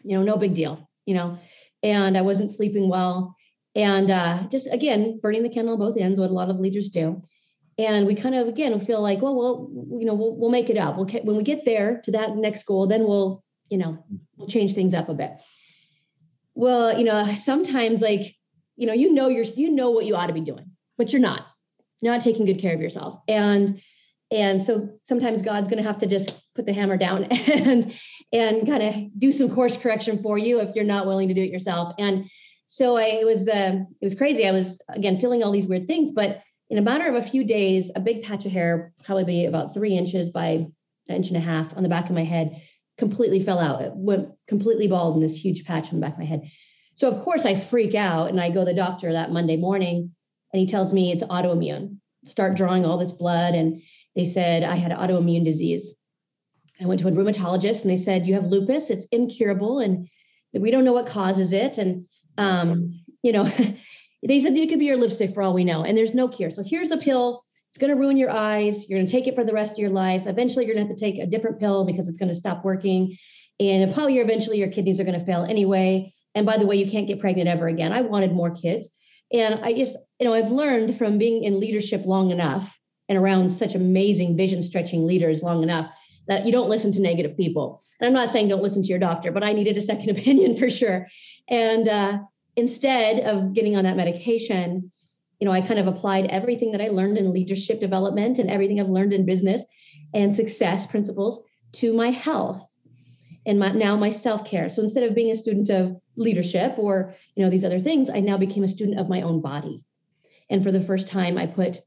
you 0.03 0.17
know, 0.17 0.25
no 0.25 0.37
big 0.37 0.55
deal, 0.55 0.89
you 1.05 1.15
know. 1.15 1.39
And 1.83 2.19
I 2.19 2.23
wasn't 2.23 2.51
sleeping 2.51 2.89
well. 2.89 3.37
And 3.75 4.11
uh, 4.11 4.49
just 4.51 4.73
again, 4.73 5.21
burning 5.23 5.43
the 5.43 5.49
candle 5.49 5.75
on 5.75 5.79
both 5.79 5.97
ends, 5.97 6.19
what 6.19 6.31
a 6.31 6.35
lot 6.35 6.51
of 6.51 6.59
leaders 6.59 6.89
do. 6.89 7.23
And 7.79 8.07
we 8.07 8.15
kind 8.15 8.35
of 8.35 8.49
again 8.49 8.79
feel 8.81 9.03
like, 9.03 9.21
well, 9.21 9.37
well, 9.37 9.71
you 9.99 10.07
know, 10.07 10.15
we'll, 10.15 10.35
we'll 10.35 10.51
make 10.51 10.71
it 10.71 10.79
up. 10.79 10.97
We'll 10.97 11.07
when 11.07 11.37
we 11.37 11.43
get 11.43 11.65
there 11.65 12.01
to 12.05 12.13
that 12.13 12.35
next 12.35 12.65
goal, 12.65 12.87
then 12.87 13.05
we'll, 13.05 13.45
you 13.69 13.79
know, 13.79 14.05
we'll 14.37 14.49
change 14.49 14.75
things 14.75 14.95
up 14.95 15.09
a 15.09 15.15
bit. 15.15 15.33
Well, 16.55 16.99
you 16.99 17.05
know, 17.05 17.35
sometimes 17.35 18.01
like, 18.01 18.35
you 18.77 18.87
know, 18.87 18.95
you 18.95 19.13
know, 19.13 19.29
you're 19.29 19.45
you 19.45 19.71
know 19.71 19.91
what 19.91 20.07
you 20.07 20.17
ought 20.17 20.29
to 20.29 20.33
be 20.33 20.41
doing, 20.41 20.73
but 20.97 21.13
you're 21.13 21.21
not 21.21 21.47
not 22.07 22.23
taking 22.23 22.47
good 22.47 22.61
care 22.61 22.75
of 22.75 22.81
yourself. 22.81 23.21
And 23.29 23.81
and 24.33 24.61
so 24.61 24.89
sometimes 25.03 25.43
god's 25.43 25.69
going 25.69 25.83
to 25.83 25.89
have 25.89 25.99
to 25.99 26.07
just 26.07 26.33
put 26.55 26.67
the 26.67 26.73
hammer 26.73 26.97
down 26.97 27.25
and 27.31 27.93
and 28.33 28.67
kind 28.67 28.83
of 28.83 28.95
do 29.19 29.31
some 29.31 29.51
course 29.51 29.77
correction 29.77 30.23
for 30.23 30.37
you 30.39 30.61
if 30.61 30.75
you're 30.75 30.85
not 30.85 31.07
willing 31.07 31.29
to 31.29 31.35
do 31.35 31.43
it 31.43 31.51
yourself. 31.51 31.95
And 31.99 32.27
so 32.67 32.97
I, 32.97 33.05
it 33.21 33.27
was 33.27 33.49
uh, 33.49 33.79
it 34.01 34.05
was 34.05 34.15
crazy. 34.15 34.47
I 34.47 34.53
was 34.53 34.81
again 34.89 35.21
feeling 35.21 35.43
all 35.43 35.53
these 35.53 35.67
weird 35.67 35.87
things 35.87 36.13
but 36.13 36.43
in 36.69 36.79
a 36.79 36.83
matter 36.83 37.07
of 37.07 37.15
a 37.15 37.23
few 37.23 37.45
days 37.45 37.91
a 37.95 38.01
big 38.01 38.23
patch 38.23 38.47
of 38.47 38.53
hair 38.53 38.93
probably 39.05 39.47
about 39.47 39.75
three 39.75 39.97
inches 39.97 40.31
by 40.31 40.67
an 41.09 41.15
inch 41.15 41.29
and 41.29 41.37
a 41.37 41.41
half 41.41 41.77
on 41.77 41.83
the 41.83 41.89
back 41.89 42.07
of 42.07 42.15
my 42.15 42.25
head 42.25 42.61
completely 42.99 43.41
fell 43.41 43.59
out. 43.59 43.83
It 43.83 43.93
went 43.95 44.31
completely 44.49 44.89
bald 44.89 45.15
in 45.15 45.21
this 45.21 45.37
huge 45.37 45.65
patch 45.65 45.93
on 45.93 46.01
the 46.01 46.05
back 46.05 46.15
of 46.15 46.19
my 46.19 46.25
head. 46.25 46.51
So 46.97 47.09
of 47.09 47.23
course 47.23 47.45
i 47.47 47.55
freak 47.55 47.95
out 47.95 48.31
and 48.31 48.41
i 48.41 48.51
go 48.51 48.61
to 48.61 48.65
the 48.65 48.75
doctor 48.75 49.13
that 49.13 49.31
monday 49.31 49.57
morning 49.57 50.13
and 50.57 50.63
he 50.63 50.67
tells 50.67 50.91
me 50.91 51.13
it's 51.13 51.23
autoimmune. 51.25 51.99
Start 52.25 52.57
drawing 52.57 52.87
all 52.87 52.97
this 52.97 53.13
blood. 53.13 53.55
And 53.55 53.83
they 54.15 54.25
said 54.25 54.65
I 54.65 54.77
had 54.77 54.91
autoimmune 54.91 55.45
disease. 55.45 55.95
I 56.81 56.87
went 56.87 56.99
to 57.01 57.09
a 57.09 57.13
rheumatologist 57.13 57.83
and 57.83 57.91
they 57.91 57.99
said, 57.99 58.27
You 58.27 58.33
have 58.35 58.47
lupus, 58.47 58.89
it's 58.89 59.05
incurable, 59.07 59.81
and 59.81 60.09
we 60.55 60.71
don't 60.71 60.87
know 60.87 60.95
what 60.95 61.07
causes 61.07 61.53
it. 61.53 61.77
And, 61.77 62.07
um, 62.39 63.05
you 63.23 63.33
know, 63.33 63.45
they 64.27 64.41
said 64.41 64.57
it 64.57 64.71
could 64.71 64.79
be 64.79 64.87
your 64.87 64.97
lipstick 64.97 65.35
for 65.35 65.43
all 65.43 65.53
we 65.53 65.65
know, 65.65 65.85
and 65.85 65.97
there's 65.97 66.15
no 66.15 66.27
cure. 66.27 66.51
So 66.51 66.63
here's 66.65 66.91
a 66.91 66.97
pill. 66.97 67.43
It's 67.69 67.77
going 67.77 67.93
to 67.93 68.01
ruin 68.01 68.17
your 68.17 68.31
eyes. 68.31 68.89
You're 68.89 68.99
going 68.99 69.07
to 69.07 69.13
take 69.13 69.27
it 69.27 69.35
for 69.35 69.45
the 69.45 69.53
rest 69.53 69.73
of 69.73 69.79
your 69.79 69.91
life. 69.91 70.27
Eventually, 70.27 70.65
you're 70.65 70.75
going 70.75 70.87
to 70.87 70.91
have 70.91 70.99
to 70.99 71.05
take 71.05 71.19
a 71.19 71.27
different 71.27 71.61
pill 71.61 71.85
because 71.85 72.09
it's 72.09 72.19
going 72.19 72.31
to 72.31 72.35
stop 72.35 72.65
working. 72.65 73.19
And 73.61 73.93
probably 73.93 74.19
eventually 74.19 74.57
your 74.57 74.71
kidneys 74.71 75.01
are 75.01 75.05
going 75.05 75.19
to 75.19 75.27
fail 75.27 75.45
anyway. 75.45 76.15
And 76.35 76.47
by 76.47 76.57
the 76.57 76.67
way, 76.67 76.77
you 76.77 76.91
can't 76.91 77.07
get 77.07 77.21
pregnant 77.21 77.49
ever 77.49 77.69
again. 77.69 77.93
I 77.93 78.01
wanted 78.01 78.33
more 78.33 78.51
kids. 78.51 78.89
And 79.33 79.61
I 79.63 79.73
just, 79.73 79.99
you 80.19 80.27
know, 80.27 80.35
I've 80.35 80.51
learned 80.51 80.97
from 80.97 81.19
being 81.19 81.45
in 81.45 81.61
leadership 81.61 82.05
long 82.05 82.31
enough 82.31 82.79
and 83.09 83.19
around 83.19 83.51
such 83.51 83.75
amazing 83.75 84.37
vision 84.37 84.63
stretching 84.63 85.07
leaders 85.07 85.43
long 85.43 85.63
enough 85.63 85.91
that 86.29 86.45
you 86.45 86.53
don't 86.53 86.69
listen 86.69 86.91
to 86.93 87.01
negative 87.01 87.37
people. 87.37 87.81
And 88.01 88.07
I'm 88.07 88.15
not 88.15 88.33
saying 88.33 88.49
don't 88.49 88.63
listen 88.63 88.83
to 88.83 88.89
your 88.89 88.99
doctor, 88.99 89.31
but 89.31 89.45
I 89.45 89.53
needed 89.53 89.77
a 89.79 89.83
second 89.83 90.11
opinion 90.19 90.57
for 90.57 90.71
sure. 90.71 91.07
And 91.49 91.89
uh, 91.89 92.19
instead 92.57 93.21
of 93.21 93.53
getting 93.53 93.77
on 93.77 93.85
that 93.85 93.97
medication, 93.97 94.91
you 95.39 95.47
know, 95.47 95.53
I 95.53 95.61
kind 95.61 95.79
of 95.79 95.87
applied 95.87 96.27
everything 96.27 96.73
that 96.73 96.81
I 96.81 96.89
learned 96.89 97.19
in 97.19 97.33
leadership 97.33 97.81
development 97.81 98.39
and 98.39 98.51
everything 98.51 98.81
I've 98.81 98.89
learned 98.89 99.13
in 99.13 99.27
business 99.27 99.65
and 100.15 100.35
success 100.35 100.87
principles 100.87 101.43
to 101.73 101.93
my 101.93 102.11
health 102.11 102.67
and 103.45 103.59
my, 103.59 103.71
now 103.71 103.97
my 103.97 104.11
self-care. 104.11 104.71
So 104.71 104.83
instead 104.83 105.05
of 105.05 105.15
being 105.15 105.31
a 105.31 105.37
student 105.37 105.69
of 105.69 105.97
leadership 106.17 106.75
or 106.79 107.15
you 107.35 107.45
know 107.45 107.51
these 107.51 107.65
other 107.65 107.81
things 107.81 108.11
i 108.11 108.21
now 108.21 108.37
became 108.37 108.65
a 108.65 108.69
student 108.69 108.99
of 108.99 109.09
my 109.09 109.23
own 109.23 109.41
body 109.41 109.85
and 110.51 110.63
for 110.63 110.73
the 110.73 110.81
first 110.81 111.09
time 111.09 111.39
i 111.39 111.47
put 111.47 111.81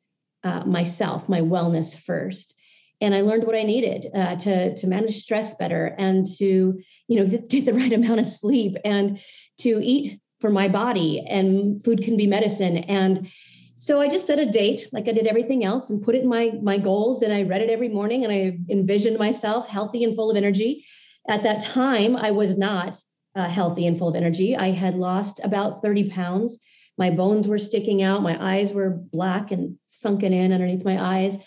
uh, 0.44 0.64
myself 0.66 1.28
my 1.28 1.42
wellness 1.42 1.96
first 1.96 2.56
and 3.02 3.14
i 3.14 3.22
learned 3.22 3.44
what 3.44 3.56
i 3.56 3.64
needed 3.64 4.08
uh, 4.16 4.36
to 4.36 4.76
to 4.76 4.88
manage 4.88 5.16
stress 5.16 5.56
better 5.56 5.96
and 5.98 6.26
to 6.26 6.80
you 7.08 7.18
know 7.18 7.26
get, 7.26 7.50
the 7.50 7.72
right 7.74 7.94
amount 7.94 8.20
of 8.20 8.28
sleep 8.28 8.76
and 8.86 9.20
to 9.58 9.80
eat 9.82 10.20
for 10.40 10.50
my 10.50 10.68
body 10.68 11.26
and 11.28 11.84
food 11.84 12.04
can 12.04 12.16
be 12.16 12.28
medicine 12.28 12.78
and 12.78 13.30
so 13.76 14.00
i 14.02 14.08
just 14.08 14.26
set 14.26 14.40
a 14.40 14.46
date 14.46 14.88
like 14.92 15.08
i 15.08 15.12
did 15.12 15.28
everything 15.28 15.64
else 15.64 15.90
and 15.90 16.02
put 16.02 16.16
it 16.16 16.24
in 16.24 16.30
my 16.30 16.52
my 16.62 16.78
goals 16.78 17.22
and 17.22 17.34
i 17.34 17.44
read 17.44 17.62
it 17.62 17.70
every 17.70 17.90
morning 17.90 18.24
and 18.24 18.34
i 18.34 18.58
envisioned 18.70 19.18
myself 19.18 19.68
healthy 19.68 20.04
and 20.04 20.16
full 20.16 20.32
of 20.32 20.38
energy 20.38 20.86
at 21.28 21.44
that 21.44 21.62
time 21.62 22.16
i 22.16 22.32
was 22.32 22.58
not 22.58 22.98
uh, 23.36 23.48
healthy 23.48 23.88
and 23.88 23.98
full 23.98 24.10
of 24.10 24.16
energy. 24.16 24.56
I 24.56 24.72
had 24.72 24.96
lost 24.96 25.40
about 25.44 25.82
30 25.82 26.10
pounds. 26.10 26.60
My 27.00 27.10
bones 27.10 27.48
were 27.48 27.58
sticking 27.58 28.04
out. 28.04 28.22
My 28.22 28.38
eyes 28.58 28.74
were 28.74 28.90
black 28.90 29.52
and 29.52 29.78
sunken 29.88 30.34
in 30.34 30.52
underneath 30.52 30.84
my 30.84 31.02
eyes. 31.02 31.38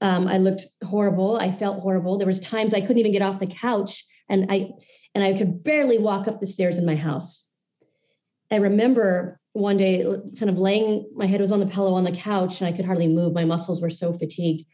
Um, 0.00 0.28
I 0.28 0.38
looked 0.38 0.62
horrible. 0.84 1.36
I 1.36 1.50
felt 1.50 1.80
horrible. 1.80 2.16
There 2.16 2.28
was 2.28 2.38
times 2.38 2.72
I 2.72 2.80
couldn't 2.80 2.98
even 2.98 3.12
get 3.12 3.20
off 3.20 3.40
the 3.40 3.46
couch, 3.46 4.06
and 4.28 4.46
I 4.48 4.70
and 5.14 5.24
I 5.24 5.36
could 5.36 5.64
barely 5.64 5.98
walk 5.98 6.28
up 6.28 6.38
the 6.38 6.46
stairs 6.46 6.78
in 6.78 6.86
my 6.86 6.94
house. 6.94 7.48
I 8.52 8.56
remember 8.56 9.40
one 9.52 9.76
day, 9.76 10.04
kind 10.38 10.48
of 10.48 10.58
laying. 10.58 11.10
My 11.14 11.26
head 11.26 11.40
was 11.40 11.50
on 11.50 11.60
the 11.60 11.66
pillow 11.66 11.94
on 11.94 12.04
the 12.04 12.12
couch, 12.12 12.60
and 12.60 12.72
I 12.72 12.76
could 12.76 12.84
hardly 12.84 13.08
move. 13.08 13.34
My 13.34 13.44
muscles 13.44 13.82
were 13.82 13.90
so 13.90 14.12
fatigued, 14.12 14.64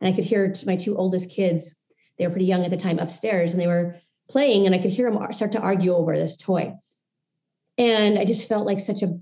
and 0.00 0.12
I 0.12 0.14
could 0.14 0.24
hear 0.24 0.52
my 0.66 0.76
two 0.76 0.96
oldest 0.96 1.30
kids. 1.30 1.74
They 2.18 2.26
were 2.26 2.32
pretty 2.32 2.46
young 2.46 2.64
at 2.64 2.70
the 2.70 2.76
time 2.76 2.98
upstairs, 2.98 3.52
and 3.52 3.60
they 3.60 3.66
were 3.66 3.96
playing 4.28 4.66
and 4.66 4.74
I 4.74 4.78
could 4.78 4.90
hear 4.90 5.10
them 5.10 5.32
start 5.32 5.52
to 5.52 5.60
argue 5.60 5.94
over 5.94 6.18
this 6.18 6.36
toy. 6.36 6.74
And 7.78 8.18
I 8.18 8.24
just 8.24 8.48
felt 8.48 8.66
like 8.66 8.80
such 8.80 9.02
a 9.02 9.18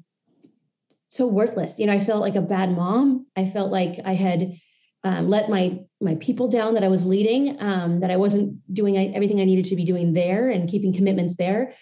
so 1.14 1.28
worthless. 1.28 1.78
You 1.78 1.86
know, 1.86 1.92
I 1.92 2.04
felt 2.04 2.20
like 2.22 2.34
a 2.34 2.40
bad 2.40 2.72
mom. 2.72 3.26
I 3.36 3.46
felt 3.46 3.70
like 3.70 4.00
I 4.04 4.14
had 4.14 4.56
um, 5.04 5.28
let 5.28 5.48
my 5.48 5.80
my 6.00 6.16
people 6.16 6.48
down 6.48 6.74
that 6.74 6.82
I 6.82 6.88
was 6.88 7.06
leading, 7.06 7.62
um, 7.62 8.00
that 8.00 8.10
I 8.10 8.16
wasn't 8.16 8.58
doing 8.72 8.96
everything 9.14 9.40
I 9.40 9.44
needed 9.44 9.66
to 9.66 9.76
be 9.76 9.84
doing 9.84 10.12
there 10.12 10.50
and 10.50 10.68
keeping 10.68 10.92
commitments 10.92 11.36
there. 11.36 11.72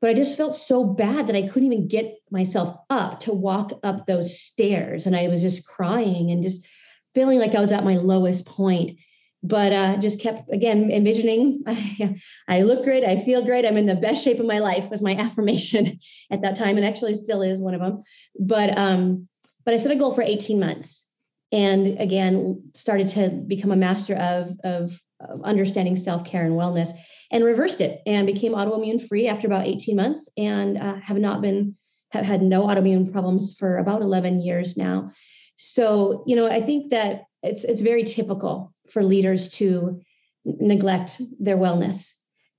but 0.00 0.10
I 0.10 0.14
just 0.14 0.36
felt 0.36 0.54
so 0.54 0.84
bad 0.84 1.26
that 1.26 1.36
I 1.36 1.48
couldn't 1.48 1.72
even 1.72 1.88
get 1.88 2.18
myself 2.30 2.76
up 2.90 3.20
to 3.20 3.32
walk 3.32 3.72
up 3.82 4.06
those 4.06 4.38
stairs. 4.38 5.06
And 5.06 5.16
I 5.16 5.28
was 5.28 5.40
just 5.40 5.66
crying 5.66 6.30
and 6.30 6.42
just 6.42 6.66
feeling 7.14 7.38
like 7.38 7.54
I 7.54 7.60
was 7.60 7.72
at 7.72 7.84
my 7.84 7.96
lowest 7.96 8.44
point. 8.44 8.98
But 9.46 9.72
uh, 9.74 9.96
just 9.98 10.20
kept 10.20 10.50
again 10.50 10.90
envisioning. 10.90 11.62
I, 11.66 12.16
I 12.48 12.62
look 12.62 12.82
great. 12.82 13.04
I 13.04 13.20
feel 13.20 13.44
great. 13.44 13.66
I'm 13.66 13.76
in 13.76 13.86
the 13.86 13.94
best 13.94 14.24
shape 14.24 14.40
of 14.40 14.46
my 14.46 14.58
life. 14.58 14.90
Was 14.90 15.02
my 15.02 15.14
affirmation 15.18 16.00
at 16.30 16.42
that 16.42 16.56
time, 16.56 16.76
and 16.76 16.86
actually 16.86 17.14
still 17.14 17.42
is 17.42 17.60
one 17.60 17.74
of 17.74 17.80
them. 17.80 18.02
But 18.40 18.76
um, 18.76 19.28
but 19.64 19.74
I 19.74 19.76
set 19.76 19.92
a 19.92 19.96
goal 19.96 20.14
for 20.14 20.22
18 20.22 20.58
months, 20.58 21.08
and 21.52 22.00
again 22.00 22.62
started 22.74 23.08
to 23.08 23.28
become 23.28 23.70
a 23.70 23.76
master 23.76 24.14
of 24.14 24.58
of, 24.64 24.98
of 25.20 25.42
understanding 25.44 25.96
self 25.96 26.24
care 26.24 26.44
and 26.44 26.54
wellness 26.54 26.90
and 27.30 27.44
reversed 27.44 27.80
it 27.80 28.00
and 28.06 28.26
became 28.26 28.52
autoimmune 28.52 29.06
free 29.06 29.28
after 29.28 29.46
about 29.46 29.66
18 29.66 29.96
months 29.96 30.28
and 30.36 30.78
uh, 30.78 30.96
have 30.96 31.18
not 31.18 31.42
been 31.42 31.74
have 32.10 32.24
had 32.24 32.42
no 32.42 32.62
autoimmune 32.62 33.10
problems 33.10 33.54
for 33.58 33.78
about 33.78 34.02
11 34.02 34.40
years 34.40 34.76
now 34.76 35.10
so 35.56 36.24
you 36.26 36.36
know 36.36 36.46
i 36.46 36.60
think 36.60 36.90
that 36.90 37.22
it's 37.42 37.64
it's 37.64 37.82
very 37.82 38.04
typical 38.04 38.73
for 38.90 39.02
leaders 39.02 39.48
to 39.48 40.00
neglect 40.44 41.20
their 41.40 41.56
wellness 41.56 42.12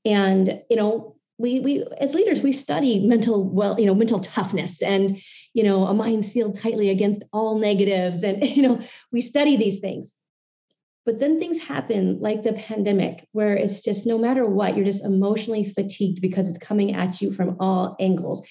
and 0.04 0.62
you 0.70 0.76
know 0.76 1.16
we 1.38 1.60
we 1.60 1.86
as 2.00 2.16
leaders 2.16 2.42
we 2.42 2.52
study 2.52 3.06
mental 3.06 3.48
well 3.48 3.80
you 3.80 3.86
know 3.86 3.94
mental 3.94 4.20
toughness 4.20 4.82
and 4.82 5.22
you 5.54 5.64
know 5.64 5.86
a 5.86 5.94
mind 5.94 6.26
sealed 6.26 6.58
tightly 6.58 6.90
against 6.90 7.24
all 7.32 7.60
negatives 7.60 8.24
and 8.24 8.44
you 8.56 8.64
know 8.64 8.82
we 9.12 9.22
study 9.22 9.56
these 9.56 9.80
things 9.80 10.16
but 11.06 11.20
then 11.20 11.40
things 11.40 11.60
happen 11.60 12.20
like 12.20 12.42
the 12.42 12.54
pandemic, 12.54 13.28
where 13.32 13.54
it's 13.54 13.84
just 13.84 14.08
no 14.08 14.18
matter 14.18 14.46
what, 14.46 14.76
you're 14.76 14.86
just 14.86 15.06
emotionally 15.06 15.64
fatigued 15.64 16.20
because 16.20 16.50
it's 16.50 16.58
coming 16.58 16.96
at 16.96 17.22
you 17.22 17.32
from 17.32 17.58
all 17.60 17.96
angles. 18.00 18.46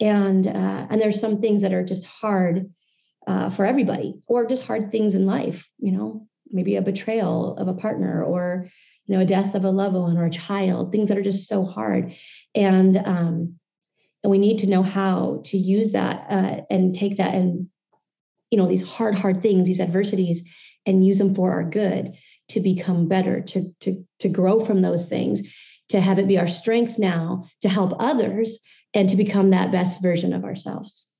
And 0.00 0.46
uh, 0.46 0.86
and 0.88 1.00
there's 1.00 1.20
some 1.20 1.40
things 1.40 1.62
that 1.62 1.74
are 1.74 1.84
just 1.84 2.06
hard 2.06 2.72
uh, 3.26 3.50
for 3.50 3.66
everybody, 3.66 4.22
or 4.26 4.46
just 4.46 4.64
hard 4.64 4.90
things 4.90 5.14
in 5.14 5.26
life. 5.26 5.68
You 5.78 5.92
know, 5.92 6.27
maybe 6.50 6.76
a 6.76 6.82
betrayal 6.82 7.56
of 7.56 7.68
a 7.68 7.74
partner, 7.74 8.22
or 8.22 8.68
you 9.06 9.16
know, 9.16 9.22
a 9.22 9.26
death 9.26 9.54
of 9.54 9.64
a 9.64 9.70
loved 9.70 9.96
one 9.96 10.18
or 10.18 10.26
a 10.26 10.30
child. 10.30 10.92
Things 10.92 11.08
that 11.08 11.18
are 11.18 11.22
just 11.22 11.48
so 11.48 11.64
hard, 11.64 12.14
and 12.54 12.96
um, 12.96 13.58
and 14.22 14.30
we 14.30 14.38
need 14.38 14.58
to 14.58 14.68
know 14.68 14.82
how 14.82 15.42
to 15.46 15.58
use 15.58 15.92
that 15.92 16.26
uh, 16.30 16.60
and 16.70 16.94
take 16.94 17.16
that 17.16 17.34
and 17.34 17.68
you 18.50 18.58
know 18.58 18.66
these 18.66 18.82
hard, 18.82 19.14
hard 19.14 19.42
things, 19.42 19.66
these 19.66 19.80
adversities, 19.80 20.42
and 20.86 21.06
use 21.06 21.18
them 21.18 21.34
for 21.34 21.52
our 21.52 21.64
good 21.64 22.14
to 22.48 22.60
become 22.60 23.08
better, 23.08 23.40
to, 23.40 23.70
to, 23.80 24.04
to 24.20 24.28
grow 24.28 24.60
from 24.60 24.82
those 24.82 25.06
things, 25.06 25.42
to 25.90 26.00
have 26.00 26.18
it 26.18 26.26
be 26.26 26.38
our 26.38 26.48
strength 26.48 26.98
now 26.98 27.46
to 27.62 27.68
help 27.68 27.92
others 27.98 28.60
and 28.94 29.08
to 29.08 29.16
become 29.16 29.50
that 29.50 29.70
best 29.70 30.02
version 30.02 30.32
of 30.32 30.44
ourselves. 30.44 31.10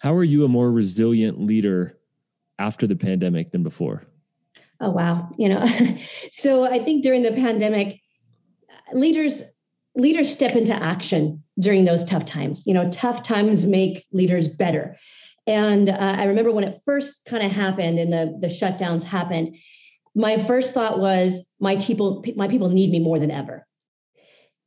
How 0.00 0.14
are 0.14 0.24
you 0.24 0.44
a 0.44 0.48
more 0.48 0.70
resilient 0.70 1.40
leader 1.40 1.98
after 2.58 2.86
the 2.86 2.96
pandemic 2.96 3.52
than 3.52 3.62
before? 3.62 4.06
Oh, 4.80 4.90
wow. 4.90 5.30
You 5.38 5.48
know, 5.48 5.66
so 6.32 6.64
I 6.64 6.82
think 6.82 7.02
during 7.02 7.22
the 7.22 7.32
pandemic, 7.32 8.00
leaders 8.92 9.42
leaders 9.96 10.30
step 10.30 10.54
into 10.54 10.74
action 10.74 11.42
during 11.58 11.84
those 11.84 12.04
tough 12.04 12.26
times. 12.26 12.66
You 12.66 12.74
know, 12.74 12.90
tough 12.90 13.22
times 13.22 13.66
make 13.66 14.04
leaders 14.12 14.46
better. 14.46 14.96
And 15.46 15.88
uh, 15.88 15.96
I 16.18 16.24
remember 16.24 16.52
when 16.52 16.64
it 16.64 16.80
first 16.84 17.24
kind 17.24 17.44
of 17.44 17.50
happened 17.50 17.98
and 17.98 18.12
the, 18.12 18.36
the 18.40 18.48
shutdowns 18.48 19.02
happened, 19.02 19.56
my 20.14 20.38
first 20.38 20.74
thought 20.74 20.98
was 20.98 21.46
my 21.60 21.76
people, 21.76 22.24
my 22.34 22.48
people 22.48 22.68
need 22.68 22.90
me 22.90 22.98
more 22.98 23.18
than 23.18 23.30
ever. 23.30 23.66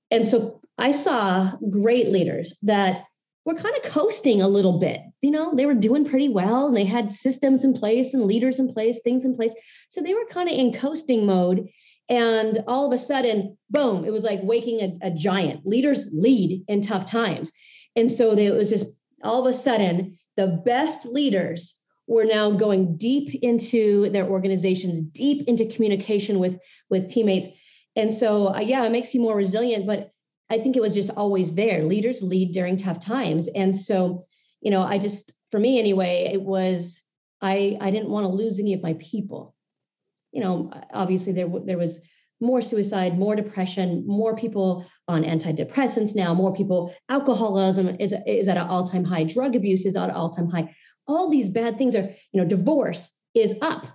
And 0.09 0.25
so 0.25 0.61
I 0.77 0.91
saw 0.91 1.51
great 1.69 2.09
leaders 2.09 2.57
that 2.63 3.03
were 3.45 3.55
kind 3.55 3.75
of 3.75 3.83
coasting 3.83 4.41
a 4.41 4.47
little 4.47 4.79
bit. 4.79 5.01
You 5.21 5.31
know, 5.31 5.55
they 5.55 5.65
were 5.65 5.73
doing 5.73 6.05
pretty 6.05 6.29
well 6.29 6.67
and 6.67 6.75
they 6.75 6.85
had 6.85 7.11
systems 7.11 7.63
in 7.63 7.73
place 7.73 8.13
and 8.13 8.25
leaders 8.25 8.59
in 8.59 8.71
place, 8.71 8.99
things 9.03 9.25
in 9.25 9.35
place. 9.35 9.53
So 9.89 10.01
they 10.01 10.13
were 10.13 10.25
kind 10.29 10.49
of 10.49 10.55
in 10.55 10.73
coasting 10.73 11.25
mode. 11.25 11.67
And 12.09 12.63
all 12.67 12.87
of 12.87 12.93
a 12.93 13.01
sudden, 13.01 13.57
boom, 13.69 14.03
it 14.03 14.11
was 14.11 14.23
like 14.23 14.39
waking 14.43 14.81
a, 14.81 15.07
a 15.07 15.11
giant. 15.11 15.65
Leaders 15.65 16.09
lead 16.11 16.63
in 16.67 16.81
tough 16.81 17.05
times. 17.05 17.51
And 17.95 18.11
so 18.11 18.31
it 18.31 18.51
was 18.51 18.69
just 18.69 18.87
all 19.23 19.45
of 19.45 19.53
a 19.53 19.57
sudden, 19.57 20.17
the 20.37 20.47
best 20.47 21.05
leaders 21.05 21.75
were 22.07 22.25
now 22.25 22.51
going 22.51 22.97
deep 22.97 23.37
into 23.43 24.09
their 24.09 24.27
organizations, 24.27 24.99
deep 25.01 25.47
into 25.47 25.65
communication 25.65 26.39
with 26.39 26.57
with 26.89 27.09
teammates. 27.09 27.47
And 27.95 28.13
so, 28.13 28.53
uh, 28.53 28.59
yeah, 28.59 28.83
it 28.85 28.91
makes 28.91 29.13
you 29.13 29.21
more 29.21 29.35
resilient. 29.35 29.85
But 29.85 30.11
I 30.49 30.59
think 30.59 30.75
it 30.75 30.81
was 30.81 30.93
just 30.93 31.11
always 31.11 31.53
there. 31.53 31.83
Leaders 31.83 32.21
lead 32.23 32.53
during 32.53 32.77
tough 32.77 32.99
times, 32.99 33.47
and 33.49 33.75
so, 33.75 34.23
you 34.61 34.71
know, 34.71 34.81
I 34.81 34.97
just, 34.97 35.33
for 35.51 35.59
me 35.59 35.79
anyway, 35.79 36.29
it 36.33 36.41
was 36.41 36.99
I 37.41 37.77
I 37.79 37.91
didn't 37.91 38.09
want 38.09 38.25
to 38.25 38.29
lose 38.29 38.59
any 38.59 38.73
of 38.73 38.81
my 38.81 38.95
people. 38.99 39.55
You 40.31 40.41
know, 40.41 40.71
obviously 40.93 41.33
there 41.33 41.49
there 41.65 41.77
was 41.77 41.99
more 42.41 42.61
suicide, 42.61 43.17
more 43.17 43.35
depression, 43.35 44.05
more 44.07 44.35
people 44.35 44.85
on 45.07 45.23
antidepressants 45.23 46.15
now, 46.15 46.33
more 46.33 46.53
people, 46.53 46.93
alcoholism 47.09 47.97
is, 47.99 48.13
is 48.25 48.47
at 48.47 48.57
an 48.57 48.67
all-time 48.67 49.03
high, 49.03 49.23
drug 49.23 49.55
abuse 49.55 49.85
is 49.85 49.95
at 49.95 50.09
an 50.09 50.15
all-time 50.15 50.49
high. 50.49 50.73
All 51.07 51.29
these 51.29 51.49
bad 51.49 51.77
things 51.77 51.95
are, 51.95 52.09
you 52.31 52.41
know, 52.41 52.45
divorce 52.45 53.09
is 53.33 53.55
up 53.61 53.85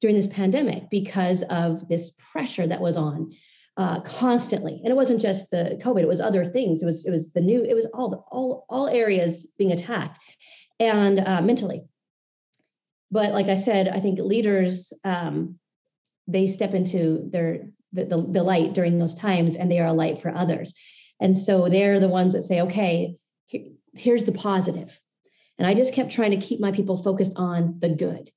during 0.00 0.16
this 0.16 0.28
pandemic 0.28 0.88
because 0.90 1.42
of 1.50 1.86
this 1.88 2.16
pressure 2.32 2.66
that 2.66 2.80
was 2.80 2.96
on 2.96 3.32
uh, 3.78 4.00
constantly. 4.00 4.80
And 4.82 4.90
it 4.90 4.96
wasn't 4.96 5.22
just 5.22 5.50
the 5.50 5.80
COVID, 5.82 6.02
it 6.02 6.08
was 6.08 6.20
other 6.20 6.44
things. 6.44 6.82
It 6.82 6.86
was, 6.86 7.06
it 7.06 7.10
was 7.10 7.32
the 7.32 7.40
new, 7.40 7.64
it 7.64 7.74
was 7.74 7.86
all 7.86 8.10
the, 8.10 8.16
all, 8.16 8.66
all 8.68 8.88
areas 8.88 9.46
being 9.56 9.72
attacked 9.72 10.18
and 10.78 11.20
uh, 11.20 11.40
mentally. 11.40 11.84
But 13.10 13.32
like 13.32 13.46
I 13.46 13.56
said, 13.56 13.88
I 13.88 14.00
think 14.00 14.18
leaders, 14.18 14.92
um, 15.04 15.58
they 16.26 16.46
step 16.46 16.74
into 16.74 17.28
their 17.32 17.68
the, 17.92 18.04
the, 18.04 18.22
the 18.22 18.42
light 18.42 18.74
during 18.74 18.98
those 18.98 19.14
times 19.14 19.56
and 19.56 19.70
they 19.70 19.80
are 19.80 19.86
a 19.86 19.92
light 19.94 20.20
for 20.20 20.30
others 20.30 20.74
and 21.20 21.36
so 21.38 21.68
they're 21.68 21.98
the 21.98 22.08
ones 22.08 22.34
that 22.34 22.42
say 22.42 22.60
okay 22.60 23.16
here's 23.94 24.24
the 24.24 24.32
positive. 24.32 24.74
positive 24.82 25.00
and 25.58 25.66
i 25.66 25.74
just 25.74 25.94
kept 25.94 26.12
trying 26.12 26.30
to 26.32 26.46
keep 26.46 26.60
my 26.60 26.70
people 26.70 27.02
focused 27.02 27.32
on 27.36 27.78
the 27.80 27.88
good 27.88 28.30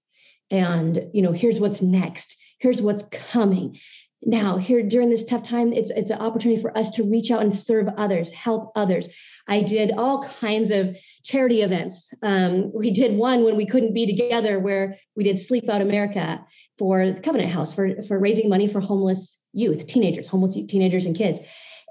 and 0.49 1.09
you 1.13 1.21
know 1.21 1.33
here's 1.33 1.59
what's 1.59 1.81
next 1.81 2.37
here's 2.59 2.81
what's 2.81 3.03
coming 3.11 3.77
now 4.23 4.57
here 4.57 4.83
during 4.83 5.09
this 5.09 5.23
tough 5.23 5.43
time 5.43 5.73
it's 5.73 5.89
it's 5.91 6.11
an 6.11 6.19
opportunity 6.19 6.61
for 6.61 6.75
us 6.77 6.89
to 6.91 7.03
reach 7.03 7.31
out 7.31 7.41
and 7.41 7.55
serve 7.55 7.87
others 7.97 8.31
help 8.31 8.71
others. 8.75 9.07
I 9.47 9.61
did 9.61 9.91
all 9.91 10.23
kinds 10.23 10.69
of 10.71 10.95
charity 11.23 11.61
events. 11.61 12.13
Um, 12.21 12.71
we 12.73 12.91
did 12.91 13.17
one 13.17 13.43
when 13.43 13.57
we 13.57 13.65
couldn't 13.65 13.93
be 13.93 14.05
together 14.05 14.59
where 14.59 14.97
we 15.15 15.23
did 15.23 15.39
sleep 15.39 15.67
out 15.69 15.81
america 15.81 16.45
for 16.77 17.11
the 17.11 17.21
covenant 17.21 17.49
house 17.49 17.73
for 17.73 18.01
for 18.03 18.19
raising 18.19 18.49
money 18.49 18.67
for 18.67 18.79
homeless 18.79 19.37
youth 19.53 19.87
teenagers 19.87 20.27
homeless 20.27 20.53
teenagers 20.53 21.05
and 21.05 21.15
kids. 21.15 21.41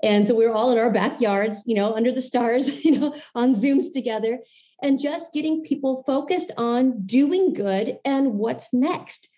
And 0.03 0.27
so 0.27 0.35
we 0.35 0.47
were 0.47 0.55
all 0.55 0.73
in 0.73 0.79
our 0.79 0.91
backyards 0.91 1.63
you 1.67 1.75
know 1.75 1.95
under 1.95 2.13
the 2.13 2.23
stars 2.23 2.85
you 2.85 2.99
know 2.99 3.15
on 3.35 3.55
zooms 3.55 3.93
together 3.93 4.39
and 4.83 4.99
just 4.99 5.33
getting 5.33 5.63
people 5.63 6.03
focused 6.07 6.53
on 6.57 7.03
doing 7.05 7.53
good 7.53 7.99
and 8.05 8.35
what's 8.35 8.73
next. 8.73 9.29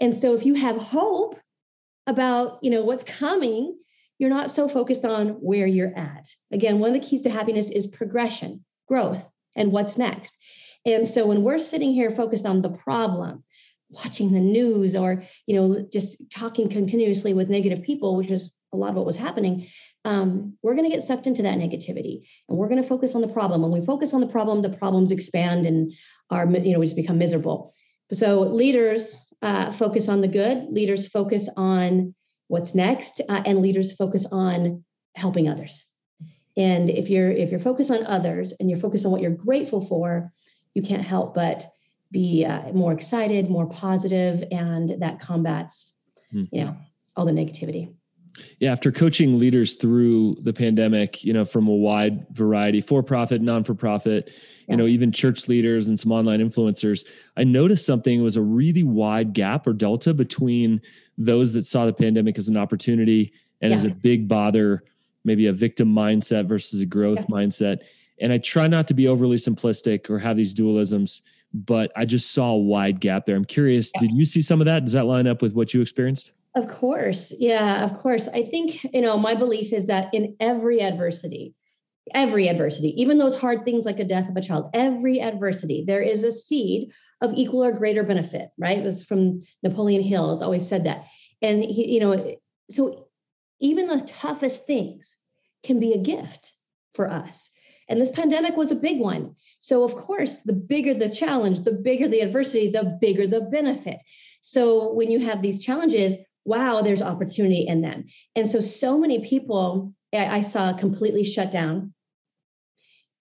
And 0.00 0.16
so 0.16 0.34
if 0.34 0.44
you 0.44 0.54
have 0.54 0.76
hope 0.76 1.38
about 2.08 2.58
you 2.62 2.70
know 2.70 2.84
what's 2.84 3.04
coming 3.04 3.76
you're 4.18 4.30
not 4.30 4.50
so 4.50 4.68
focused 4.68 5.04
on 5.04 5.28
where 5.28 5.66
you're 5.66 5.96
at. 5.96 6.28
Again 6.52 6.80
one 6.80 6.94
of 6.94 7.00
the 7.00 7.06
keys 7.06 7.22
to 7.22 7.30
happiness 7.30 7.70
is 7.70 7.86
progression 7.86 8.64
growth 8.88 9.28
and 9.54 9.70
what's 9.70 9.96
next. 9.96 10.36
And 10.84 11.06
so 11.06 11.26
when 11.26 11.42
we're 11.42 11.60
sitting 11.60 11.92
here 11.92 12.10
focused 12.10 12.46
on 12.46 12.62
the 12.62 12.70
problem 12.70 13.44
watching 13.90 14.32
the 14.32 14.40
news 14.40 14.96
or 14.96 15.22
you 15.46 15.54
know 15.54 15.86
just 15.92 16.18
talking 16.30 16.68
continuously 16.68 17.32
with 17.32 17.48
negative 17.48 17.82
people 17.82 18.16
which 18.16 18.30
is 18.30 18.54
a 18.72 18.76
lot 18.76 18.90
of 18.90 18.96
what 18.96 19.06
was 19.06 19.16
happening 19.16 19.66
um, 20.04 20.56
we're 20.62 20.74
going 20.74 20.88
to 20.88 20.94
get 20.94 21.02
sucked 21.02 21.26
into 21.26 21.42
that 21.42 21.58
negativity 21.58 22.26
and 22.48 22.56
we're 22.56 22.68
going 22.68 22.82
to 22.82 22.88
focus 22.88 23.14
on 23.14 23.20
the 23.20 23.28
problem. 23.28 23.62
When 23.62 23.72
we 23.72 23.84
focus 23.84 24.14
on 24.14 24.20
the 24.20 24.26
problem 24.26 24.62
the 24.62 24.70
problems 24.70 25.10
expand 25.10 25.66
and 25.66 25.92
are 26.30 26.46
you 26.46 26.72
know 26.72 26.78
we 26.78 26.86
just 26.86 26.96
become 26.96 27.18
miserable. 27.18 27.72
So 28.12 28.40
leaders 28.40 29.20
uh, 29.42 29.72
focus 29.72 30.08
on 30.08 30.20
the 30.20 30.28
good, 30.28 30.68
leaders 30.70 31.06
focus 31.06 31.48
on 31.56 32.14
what's 32.48 32.74
next, 32.74 33.20
uh, 33.28 33.42
and 33.44 33.60
leaders 33.60 33.92
focus 33.92 34.26
on 34.30 34.84
helping 35.14 35.48
others. 35.48 35.84
And 36.56 36.90
if 36.90 37.08
you're 37.08 37.30
if 37.30 37.50
you're 37.50 37.60
focused 37.60 37.90
on 37.90 38.04
others 38.06 38.52
and 38.58 38.68
you're 38.68 38.80
focused 38.80 39.06
on 39.06 39.12
what 39.12 39.20
you're 39.20 39.30
grateful 39.30 39.80
for, 39.80 40.32
you 40.74 40.82
can't 40.82 41.04
help 41.04 41.34
but 41.34 41.66
be 42.10 42.44
uh, 42.44 42.72
more 42.72 42.92
excited, 42.92 43.48
more 43.48 43.66
positive, 43.66 44.42
and 44.50 45.00
that 45.00 45.20
combats, 45.20 46.00
mm-hmm. 46.32 46.54
you 46.54 46.64
know, 46.64 46.76
all 47.16 47.24
the 47.24 47.32
negativity. 47.32 47.94
Yeah, 48.58 48.72
after 48.72 48.92
coaching 48.92 49.38
leaders 49.38 49.74
through 49.74 50.36
the 50.42 50.52
pandemic, 50.52 51.24
you 51.24 51.32
know, 51.32 51.44
from 51.44 51.68
a 51.68 51.74
wide 51.74 52.26
variety, 52.30 52.80
for 52.80 53.02
profit, 53.02 53.42
non 53.42 53.64
for 53.64 53.74
profit, 53.74 54.32
you 54.68 54.76
know, 54.76 54.86
even 54.86 55.12
church 55.12 55.48
leaders 55.48 55.88
and 55.88 55.98
some 55.98 56.12
online 56.12 56.40
influencers, 56.40 57.06
I 57.36 57.44
noticed 57.44 57.86
something 57.86 58.22
was 58.22 58.36
a 58.36 58.42
really 58.42 58.82
wide 58.82 59.32
gap 59.32 59.66
or 59.66 59.72
delta 59.72 60.12
between 60.12 60.82
those 61.16 61.52
that 61.54 61.64
saw 61.64 61.86
the 61.86 61.92
pandemic 61.92 62.38
as 62.38 62.48
an 62.48 62.56
opportunity 62.56 63.32
and 63.60 63.70
yeah. 63.70 63.76
as 63.76 63.84
a 63.84 63.90
big 63.90 64.28
bother 64.28 64.84
maybe 65.24 65.46
a 65.46 65.52
victim 65.52 65.94
mindset 65.94 66.46
versus 66.46 66.80
a 66.80 66.86
growth 66.86 67.18
yeah. 67.20 67.36
mindset. 67.36 67.82
And 68.20 68.32
I 68.32 68.38
try 68.38 68.66
not 68.66 68.88
to 68.88 68.94
be 68.94 69.06
overly 69.06 69.36
simplistic 69.36 70.10
or 70.10 70.18
have 70.18 70.36
these 70.36 70.54
dualisms, 70.54 71.20
but 71.52 71.92
I 71.96 72.04
just 72.04 72.32
saw 72.32 72.50
a 72.52 72.58
wide 72.58 73.00
gap 73.00 73.26
there. 73.26 73.36
I'm 73.36 73.44
curious, 73.44 73.92
yeah. 73.94 74.00
did 74.00 74.12
you 74.12 74.24
see 74.24 74.42
some 74.42 74.60
of 74.60 74.66
that? 74.66 74.84
Does 74.84 74.94
that 74.94 75.06
line 75.06 75.26
up 75.26 75.42
with 75.42 75.54
what 75.54 75.72
you 75.74 75.80
experienced? 75.80 76.32
Of 76.54 76.68
course. 76.68 77.32
Yeah, 77.38 77.84
of 77.84 77.98
course. 77.98 78.26
I 78.28 78.42
think, 78.42 78.84
you 78.94 79.00
know, 79.00 79.18
my 79.18 79.34
belief 79.34 79.72
is 79.72 79.86
that 79.88 80.12
in 80.14 80.36
every 80.40 80.80
adversity, 80.80 81.54
every 82.14 82.48
adversity, 82.48 83.00
even 83.00 83.18
those 83.18 83.38
hard 83.38 83.64
things 83.64 83.84
like 83.84 84.00
a 84.00 84.04
death 84.04 84.28
of 84.28 84.36
a 84.36 84.40
child, 84.40 84.70
every 84.72 85.20
adversity, 85.20 85.84
there 85.86 86.02
is 86.02 86.24
a 86.24 86.32
seed 86.32 86.90
of 87.20 87.34
equal 87.34 87.64
or 87.64 87.72
greater 87.72 88.02
benefit, 88.02 88.48
right? 88.58 88.78
It 88.78 88.84
was 88.84 89.04
from 89.04 89.42
Napoleon 89.62 90.02
Hill 90.02 90.30
has 90.30 90.42
always 90.42 90.66
said 90.66 90.84
that. 90.84 91.04
And 91.42 91.62
he, 91.62 91.94
you 91.94 92.00
know, 92.00 92.36
so 92.70 93.08
even 93.60 93.86
the 93.86 94.00
toughest 94.00 94.66
things 94.66 95.16
can 95.62 95.78
be 95.80 95.92
a 95.92 95.98
gift 95.98 96.52
for 96.94 97.10
us. 97.10 97.50
And 97.88 98.00
this 98.00 98.10
pandemic 98.10 98.56
was 98.56 98.70
a 98.70 98.76
big 98.76 98.98
one. 99.00 99.34
So, 99.60 99.82
of 99.82 99.94
course, 99.94 100.40
the 100.40 100.52
bigger 100.52 100.94
the 100.94 101.08
challenge, 101.10 101.60
the 101.60 101.72
bigger 101.72 102.06
the 102.08 102.20
adversity, 102.20 102.70
the 102.70 102.98
bigger 103.00 103.26
the 103.26 103.40
benefit. 103.40 103.98
So, 104.40 104.92
when 104.92 105.10
you 105.10 105.18
have 105.20 105.42
these 105.42 105.58
challenges, 105.58 106.14
wow, 106.48 106.80
there's 106.80 107.02
opportunity 107.02 107.66
in 107.68 107.82
them. 107.82 108.06
And 108.34 108.48
so, 108.48 108.60
so 108.60 108.98
many 108.98 109.28
people 109.28 109.92
I, 110.12 110.40
saw 110.40 110.72
completely 110.72 111.22
shut 111.24 111.50
down. 111.50 111.92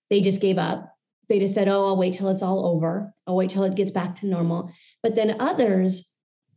They 0.10 0.22
just 0.22 0.40
gave 0.40 0.58
up. 0.58 0.90
They 1.28 1.40
just 1.40 1.54
said, 1.54 1.68
oh, 1.68 1.88
I'll 1.88 1.98
wait 1.98 2.14
till 2.14 2.30
it's 2.30 2.42
all 2.42 2.66
over. 2.66 3.14
I'll 3.28 3.36
wait 3.36 3.50
till 3.50 3.66
it 3.66 3.76
gets 3.76 3.92
back 3.92 4.16
to 4.16 4.28
normal. 4.28 4.72
But 5.04 5.16
then 5.16 5.42
others 5.42 6.06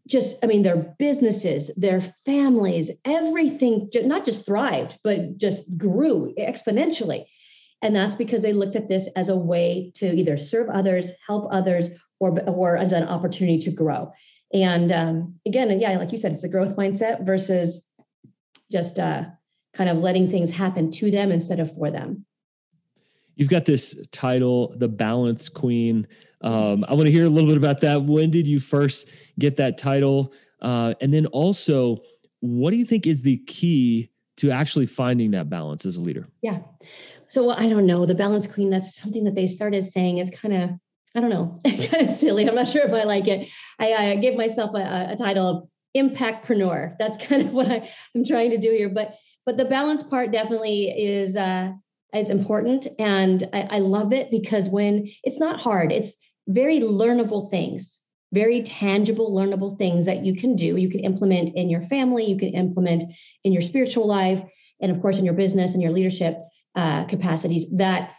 just, 0.06 0.36
I 0.44 0.46
mean, 0.46 0.62
their 0.62 0.94
businesses, 0.98 1.72
their 1.76 2.00
families, 2.00 2.92
everything 3.04 3.90
not 4.04 4.24
just 4.24 4.46
thrived, 4.46 4.96
but 5.02 5.36
just 5.36 5.76
grew 5.76 6.32
exponentially. 6.38 7.24
And 7.82 7.96
that's 7.96 8.14
because 8.14 8.42
they 8.42 8.52
looked 8.52 8.76
at 8.76 8.88
this 8.88 9.08
as 9.16 9.28
a 9.28 9.36
way 9.36 9.90
to 9.96 10.14
either 10.14 10.36
serve 10.36 10.68
others, 10.68 11.10
help 11.26 11.48
others, 11.50 11.88
or, 12.20 12.38
or 12.48 12.76
as 12.76 12.92
an 12.92 13.04
opportunity 13.04 13.58
to 13.58 13.70
grow. 13.72 14.12
And 14.52 14.90
um, 14.90 15.40
again, 15.46 15.78
yeah, 15.80 15.96
like 15.98 16.12
you 16.12 16.18
said, 16.18 16.32
it's 16.32 16.44
a 16.44 16.48
growth 16.48 16.76
mindset 16.76 17.24
versus 17.24 17.86
just 18.70 18.98
uh, 18.98 19.24
kind 19.74 19.88
of 19.88 19.98
letting 19.98 20.28
things 20.28 20.50
happen 20.50 20.90
to 20.92 21.10
them 21.10 21.30
instead 21.30 21.60
of 21.60 21.74
for 21.74 21.90
them. 21.90 22.24
You've 23.36 23.48
got 23.48 23.64
this 23.64 23.98
title, 24.10 24.74
the 24.76 24.88
Balance 24.88 25.48
Queen. 25.48 26.06
Um, 26.42 26.84
I 26.88 26.94
want 26.94 27.06
to 27.06 27.12
hear 27.12 27.26
a 27.26 27.28
little 27.28 27.48
bit 27.48 27.56
about 27.56 27.80
that. 27.82 28.02
When 28.02 28.30
did 28.30 28.46
you 28.46 28.60
first 28.60 29.08
get 29.38 29.56
that 29.58 29.78
title? 29.78 30.32
Uh, 30.60 30.94
and 31.00 31.14
then 31.14 31.26
also, 31.26 31.98
what 32.40 32.70
do 32.70 32.76
you 32.76 32.84
think 32.84 33.06
is 33.06 33.22
the 33.22 33.38
key 33.46 34.10
to 34.38 34.50
actually 34.50 34.86
finding 34.86 35.30
that 35.30 35.48
balance 35.48 35.86
as 35.86 35.96
a 35.96 36.00
leader? 36.00 36.28
Yeah. 36.42 36.58
So 37.28 37.50
I 37.50 37.68
don't 37.68 37.86
know. 37.86 38.04
The 38.04 38.14
Balance 38.14 38.46
Queen, 38.46 38.70
that's 38.70 39.00
something 39.00 39.24
that 39.24 39.34
they 39.34 39.46
started 39.46 39.86
saying. 39.86 40.18
It's 40.18 40.36
kind 40.38 40.54
of, 40.54 40.70
I 41.14 41.20
don't 41.20 41.30
know, 41.30 41.60
kind 41.64 42.08
of 42.08 42.16
silly. 42.16 42.48
I'm 42.48 42.54
not 42.54 42.68
sure 42.68 42.84
if 42.84 42.92
I 42.92 43.04
like 43.04 43.26
it. 43.26 43.48
I, 43.78 43.92
I 43.92 44.16
give 44.16 44.36
myself 44.36 44.74
a, 44.74 45.08
a 45.12 45.16
title 45.16 45.46
of 45.46 45.68
impactpreneur. 45.96 46.96
That's 46.98 47.16
kind 47.26 47.42
of 47.42 47.52
what 47.52 47.70
I, 47.70 47.88
I'm 48.14 48.24
trying 48.24 48.50
to 48.50 48.58
do 48.58 48.70
here. 48.70 48.88
But 48.88 49.16
but 49.46 49.56
the 49.56 49.64
balance 49.64 50.02
part 50.02 50.30
definitely 50.30 50.90
is 50.90 51.36
uh, 51.36 51.72
is 52.14 52.30
important, 52.30 52.86
and 52.98 53.48
I, 53.52 53.62
I 53.62 53.78
love 53.78 54.12
it 54.12 54.30
because 54.30 54.68
when 54.68 55.10
it's 55.24 55.40
not 55.40 55.60
hard, 55.60 55.92
it's 55.92 56.16
very 56.46 56.80
learnable 56.80 57.50
things, 57.50 58.00
very 58.32 58.62
tangible, 58.62 59.32
learnable 59.32 59.76
things 59.78 60.06
that 60.06 60.24
you 60.24 60.36
can 60.36 60.56
do. 60.56 60.76
You 60.76 60.90
can 60.90 61.00
implement 61.00 61.56
in 61.56 61.70
your 61.70 61.82
family, 61.82 62.24
you 62.24 62.38
can 62.38 62.50
implement 62.50 63.04
in 63.44 63.52
your 63.52 63.62
spiritual 63.62 64.06
life, 64.06 64.42
and 64.80 64.92
of 64.92 65.00
course 65.00 65.18
in 65.18 65.24
your 65.24 65.34
business 65.34 65.72
and 65.74 65.82
your 65.82 65.92
leadership 65.92 66.38
uh, 66.76 67.04
capacities 67.04 67.66
that 67.76 68.12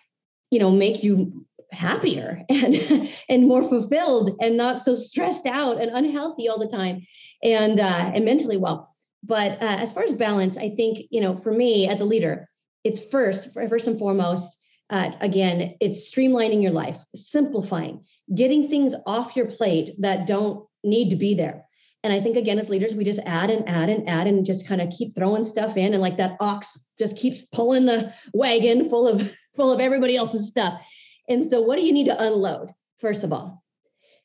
you 0.50 0.60
know 0.60 0.72
make 0.72 1.04
you 1.04 1.46
happier 1.72 2.44
and 2.50 3.10
and 3.30 3.48
more 3.48 3.68
fulfilled 3.68 4.32
and 4.42 4.58
not 4.58 4.80
so 4.80 4.96
stressed 4.96 5.46
out 5.46 5.82
and 5.82 5.92
unhealthy 5.92 6.48
all 6.48 6.60
the 6.60 6.68
time 6.68 7.06
and 7.44 7.80
uh, 7.80 8.12
and 8.14 8.26
mentally 8.26 8.58
well 8.58 8.90
but 9.24 9.52
uh, 9.62 9.78
as 9.80 9.94
far 9.94 10.04
as 10.04 10.14
balance 10.14 10.58
i 10.58 10.70
think 10.70 11.00
you 11.10 11.22
know 11.22 11.36
for 11.36 11.52
me 11.52 11.88
as 11.88 12.00
a 12.00 12.06
leader 12.06 12.50
it's 12.84 13.00
first 13.00 13.50
first 13.54 13.88
and 13.88 14.00
foremost 14.00 14.58
uh, 14.90 15.12
again 15.22 15.76
it's 15.80 16.12
streamlining 16.12 16.62
your 16.62 16.72
life 16.72 17.00
simplifying 17.16 18.04
getting 18.36 18.68
things 18.68 18.94
off 19.06 19.36
your 19.36 19.46
plate 19.46 19.92
that 20.00 20.28
don't 20.28 20.66
need 20.84 21.10
to 21.10 21.16
be 21.16 21.34
there 21.34 21.64
and 22.04 22.12
I 22.12 22.20
think 22.20 22.36
again, 22.36 22.58
as 22.58 22.70
leaders, 22.70 22.96
we 22.96 23.04
just 23.04 23.20
add 23.26 23.52
and 23.52 23.68
add 23.70 23.90
and 23.90 24.10
add 24.10 24.26
and 24.26 24.44
just 24.44 24.68
kind 24.68 24.82
of 24.82 24.90
keep 24.90 25.14
throwing 25.14 25.44
stuff 25.44 25.78
in. 25.78 25.94
And 25.94 26.02
like 26.02 26.18
that 26.18 26.36
ox 26.40 26.90
just 26.98 27.16
keeps 27.16 27.42
pulling 27.42 27.86
the 27.86 28.12
wagon 28.34 28.90
full 28.90 29.08
of 29.08 29.32
full 29.56 29.72
of 29.72 29.80
everybody 29.80 30.16
else's 30.16 30.48
stuff. 30.48 30.82
And 31.32 31.46
so 31.46 31.62
what 31.62 31.78
do 31.78 31.84
you 31.84 31.94
need 31.94 32.06
to 32.06 32.24
unload, 32.24 32.74
first 33.00 33.24
of 33.24 33.34
all, 33.34 33.64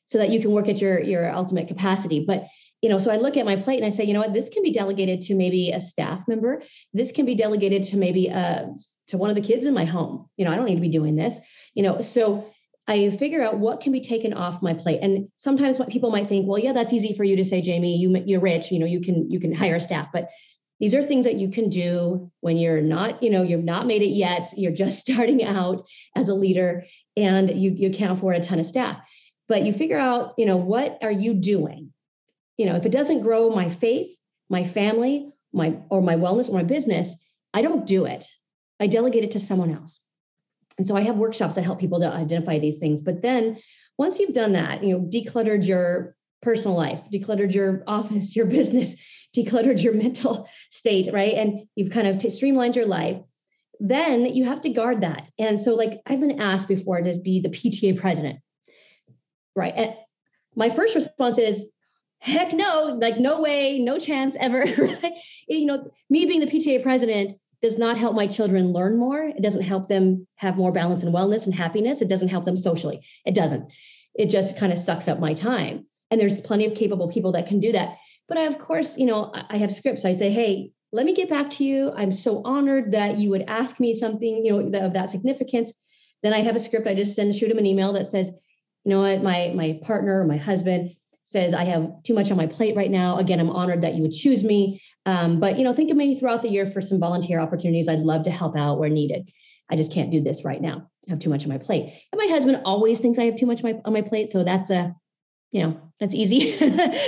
so 0.05 0.17
that 0.19 0.29
you 0.29 0.41
can 0.41 0.51
work 0.51 0.67
at 0.67 0.81
your 0.81 1.01
your 1.01 1.31
ultimate 1.31 1.67
capacity? 1.67 2.23
But 2.25 2.47
you 2.81 2.89
know, 2.89 2.99
so 2.99 3.11
I 3.11 3.15
look 3.15 3.37
at 3.37 3.45
my 3.45 3.55
plate 3.55 3.77
and 3.77 3.85
I 3.85 3.89
say, 3.89 4.03
you 4.03 4.13
know 4.13 4.19
what, 4.19 4.33
this 4.33 4.49
can 4.49 4.61
be 4.61 4.71
delegated 4.71 5.21
to 5.21 5.35
maybe 5.35 5.71
a 5.71 5.81
staff 5.81 6.27
member. 6.27 6.61
This 6.93 7.11
can 7.11 7.25
be 7.25 7.33
delegated 7.33 7.83
to 7.85 7.97
maybe 7.97 8.29
uh 8.29 8.65
to 9.07 9.17
one 9.17 9.29
of 9.29 9.35
the 9.35 9.41
kids 9.41 9.65
in 9.65 9.73
my 9.73 9.85
home. 9.85 10.29
You 10.37 10.45
know, 10.45 10.51
I 10.51 10.55
don't 10.55 10.65
need 10.65 10.75
to 10.75 10.81
be 10.81 10.89
doing 10.89 11.15
this. 11.15 11.39
You 11.73 11.83
know, 11.83 12.01
so 12.01 12.53
I 12.87 13.09
figure 13.09 13.43
out 13.43 13.57
what 13.59 13.81
can 13.81 13.91
be 13.91 13.99
taken 13.99 14.33
off 14.33 14.61
my 14.61 14.73
plate. 14.73 14.99
And 15.01 15.27
sometimes 15.37 15.77
what 15.77 15.89
people 15.89 16.09
might 16.09 16.29
think, 16.29 16.47
well, 16.47 16.57
yeah, 16.57 16.71
that's 16.71 16.93
easy 16.93 17.13
for 17.13 17.25
you 17.25 17.35
to 17.35 17.43
say, 17.43 17.61
Jamie. 17.61 17.97
You 17.97 18.15
you're 18.25 18.39
rich, 18.39 18.71
you 18.71 18.79
know, 18.79 18.85
you 18.85 19.01
can 19.01 19.29
you 19.29 19.39
can 19.39 19.53
hire 19.53 19.79
staff, 19.79 20.09
but 20.13 20.29
these 20.79 20.93
are 20.93 21.01
things 21.01 21.25
that 21.25 21.35
you 21.35 21.49
can 21.49 21.69
do 21.69 22.31
when 22.41 22.57
you're 22.57 22.81
not, 22.81 23.23
you 23.23 23.29
know, 23.29 23.41
you've 23.41 23.63
not 23.63 23.87
made 23.87 24.01
it 24.01 24.09
yet. 24.09 24.53
You're 24.57 24.71
just 24.71 24.99
starting 24.99 25.43
out 25.43 25.87
as 26.15 26.29
a 26.29 26.35
leader, 26.35 26.85
and 27.15 27.49
you 27.49 27.71
you 27.71 27.89
can't 27.89 28.11
afford 28.11 28.35
a 28.35 28.39
ton 28.39 28.59
of 28.59 28.67
staff. 28.67 28.99
But 29.47 29.63
you 29.63 29.73
figure 29.73 29.97
out, 29.97 30.33
you 30.37 30.45
know, 30.45 30.57
what 30.57 30.99
are 31.01 31.11
you 31.11 31.33
doing? 31.33 31.93
You 32.57 32.67
know, 32.67 32.75
if 32.75 32.85
it 32.85 32.91
doesn't 32.91 33.21
grow 33.21 33.49
my 33.49 33.69
faith, 33.69 34.15
my 34.49 34.65
family, 34.65 35.31
my 35.53 35.77
or 35.89 36.01
my 36.01 36.15
wellness 36.15 36.49
or 36.49 36.53
my 36.53 36.63
business, 36.63 37.15
I 37.53 37.61
don't 37.61 37.87
do 37.87 38.05
it. 38.05 38.25
I 38.79 38.87
delegate 38.87 39.23
it 39.23 39.31
to 39.31 39.39
someone 39.39 39.73
else. 39.73 40.01
And 40.77 40.85
so 40.85 40.95
I 40.95 41.01
have 41.01 41.17
workshops 41.17 41.55
that 41.55 41.63
help 41.63 41.79
people 41.79 41.99
to 42.01 42.07
identify 42.07 42.59
these 42.59 42.77
things. 42.77 43.01
But 43.01 43.21
then 43.23 43.57
once 43.97 44.19
you've 44.19 44.33
done 44.33 44.53
that, 44.53 44.83
you 44.83 44.93
know, 44.93 45.05
decluttered 45.05 45.65
your 45.67 46.15
personal 46.41 46.77
life, 46.77 47.01
decluttered 47.11 47.53
your 47.53 47.83
office, 47.87 48.35
your 48.35 48.45
business, 48.45 48.95
decluttered 49.37 49.81
your 49.81 49.93
mental 50.05 50.47
state, 50.69 51.09
right? 51.13 51.33
And 51.33 51.67
you've 51.75 51.91
kind 51.91 52.07
of 52.07 52.17
t- 52.17 52.29
streamlined 52.29 52.75
your 52.75 52.87
life, 52.87 53.17
then 53.79 54.25
you 54.25 54.45
have 54.45 54.61
to 54.61 54.69
guard 54.69 55.01
that. 55.01 55.29
And 55.37 55.61
so, 55.61 55.75
like, 55.75 56.01
I've 56.05 56.19
been 56.19 56.41
asked 56.41 56.67
before 56.67 56.99
to 57.01 57.19
be 57.19 57.41
the 57.41 57.49
PTA 57.49 57.99
president, 57.99 58.39
right? 59.55 59.73
And 59.75 59.95
my 60.55 60.69
first 60.69 60.95
response 60.95 61.37
is, 61.37 61.69
heck 62.19 62.53
no, 62.53 62.97
like, 62.99 63.17
no 63.17 63.41
way, 63.41 63.79
no 63.79 63.99
chance 63.99 64.35
ever, 64.39 64.59
right? 64.77 65.13
You 65.47 65.65
know, 65.65 65.91
me 66.09 66.25
being 66.25 66.39
the 66.39 66.47
PTA 66.47 66.81
president 66.81 67.37
does 67.61 67.77
not 67.77 67.97
help 67.97 68.15
my 68.15 68.27
children 68.27 68.73
learn 68.73 68.97
more. 68.97 69.23
It 69.23 69.41
doesn't 69.41 69.63
help 69.63 69.87
them 69.87 70.27
have 70.35 70.57
more 70.57 70.71
balance 70.71 71.03
and 71.03 71.13
wellness 71.13 71.45
and 71.45 71.53
happiness. 71.53 72.01
It 72.01 72.09
doesn't 72.09 72.27
help 72.27 72.45
them 72.45 72.57
socially. 72.57 73.01
It 73.25 73.35
doesn't. 73.35 73.71
It 74.15 74.29
just 74.29 74.57
kind 74.57 74.71
of 74.71 74.79
sucks 74.79 75.07
up 75.07 75.19
my 75.19 75.33
time. 75.33 75.85
And 76.09 76.19
there's 76.19 76.41
plenty 76.41 76.65
of 76.65 76.75
capable 76.75 77.11
people 77.11 77.33
that 77.33 77.47
can 77.47 77.59
do 77.59 77.71
that. 77.73 77.97
But 78.27 78.37
I, 78.37 78.43
of 78.43 78.59
course, 78.59 78.97
you 78.97 79.05
know, 79.05 79.31
I 79.33 79.57
have 79.57 79.71
scripts. 79.71 80.05
I 80.05 80.15
say, 80.15 80.29
hey, 80.31 80.71
let 80.91 81.05
me 81.05 81.13
get 81.13 81.29
back 81.29 81.49
to 81.51 81.63
you. 81.63 81.91
I'm 81.95 82.11
so 82.11 82.41
honored 82.43 82.93
that 82.93 83.17
you 83.17 83.29
would 83.29 83.43
ask 83.47 83.79
me 83.79 83.93
something, 83.93 84.45
you 84.45 84.53
know, 84.63 84.85
of 84.85 84.93
that 84.93 85.09
significance. 85.09 85.73
Then 86.23 86.33
I 86.33 86.41
have 86.41 86.55
a 86.55 86.59
script. 86.59 86.87
I 86.87 86.95
just 86.95 87.15
send, 87.15 87.35
shoot 87.35 87.51
him 87.51 87.57
an 87.57 87.65
email 87.65 87.93
that 87.93 88.07
says, 88.07 88.31
you 88.83 88.91
know 88.91 89.01
what, 89.01 89.21
my 89.21 89.51
my 89.53 89.79
partner, 89.83 90.23
my 90.23 90.37
husband 90.37 90.91
says 91.23 91.53
I 91.53 91.65
have 91.65 91.91
too 92.03 92.13
much 92.13 92.31
on 92.31 92.37
my 92.37 92.47
plate 92.47 92.77
right 92.77 92.89
now. 92.89 93.17
Again, 93.17 93.41
I'm 93.41 93.49
honored 93.49 93.81
that 93.81 93.95
you 93.95 94.01
would 94.03 94.13
choose 94.13 94.45
me. 94.45 94.81
Um, 95.05 95.41
but 95.41 95.57
you 95.57 95.65
know, 95.65 95.73
think 95.73 95.91
of 95.91 95.97
me 95.97 96.17
throughout 96.17 96.41
the 96.41 96.49
year 96.49 96.65
for 96.65 96.79
some 96.79 96.97
volunteer 96.97 97.41
opportunities. 97.41 97.89
I'd 97.89 97.99
love 97.99 98.23
to 98.23 98.31
help 98.31 98.57
out 98.57 98.79
where 98.79 98.89
needed. 98.89 99.29
I 99.69 99.75
just 99.75 99.91
can't 99.91 100.09
do 100.09 100.21
this 100.21 100.45
right 100.45 100.61
now. 100.61 100.89
I 101.05 101.11
have 101.11 101.19
too 101.19 101.29
much 101.29 101.43
on 101.43 101.49
my 101.49 101.57
plate. 101.57 102.01
And 102.13 102.19
my 102.19 102.27
husband 102.27 102.61
always 102.63 103.01
thinks 103.01 103.17
I 103.17 103.25
have 103.25 103.35
too 103.35 103.45
much 103.45 103.61
on 103.61 103.73
my, 103.73 103.81
on 103.83 103.91
my 103.91 104.01
plate. 104.01 104.31
So 104.31 104.45
that's 104.45 104.69
a, 104.69 104.95
you 105.51 105.63
know, 105.63 105.81
that's 105.99 106.15
easy. 106.15 106.57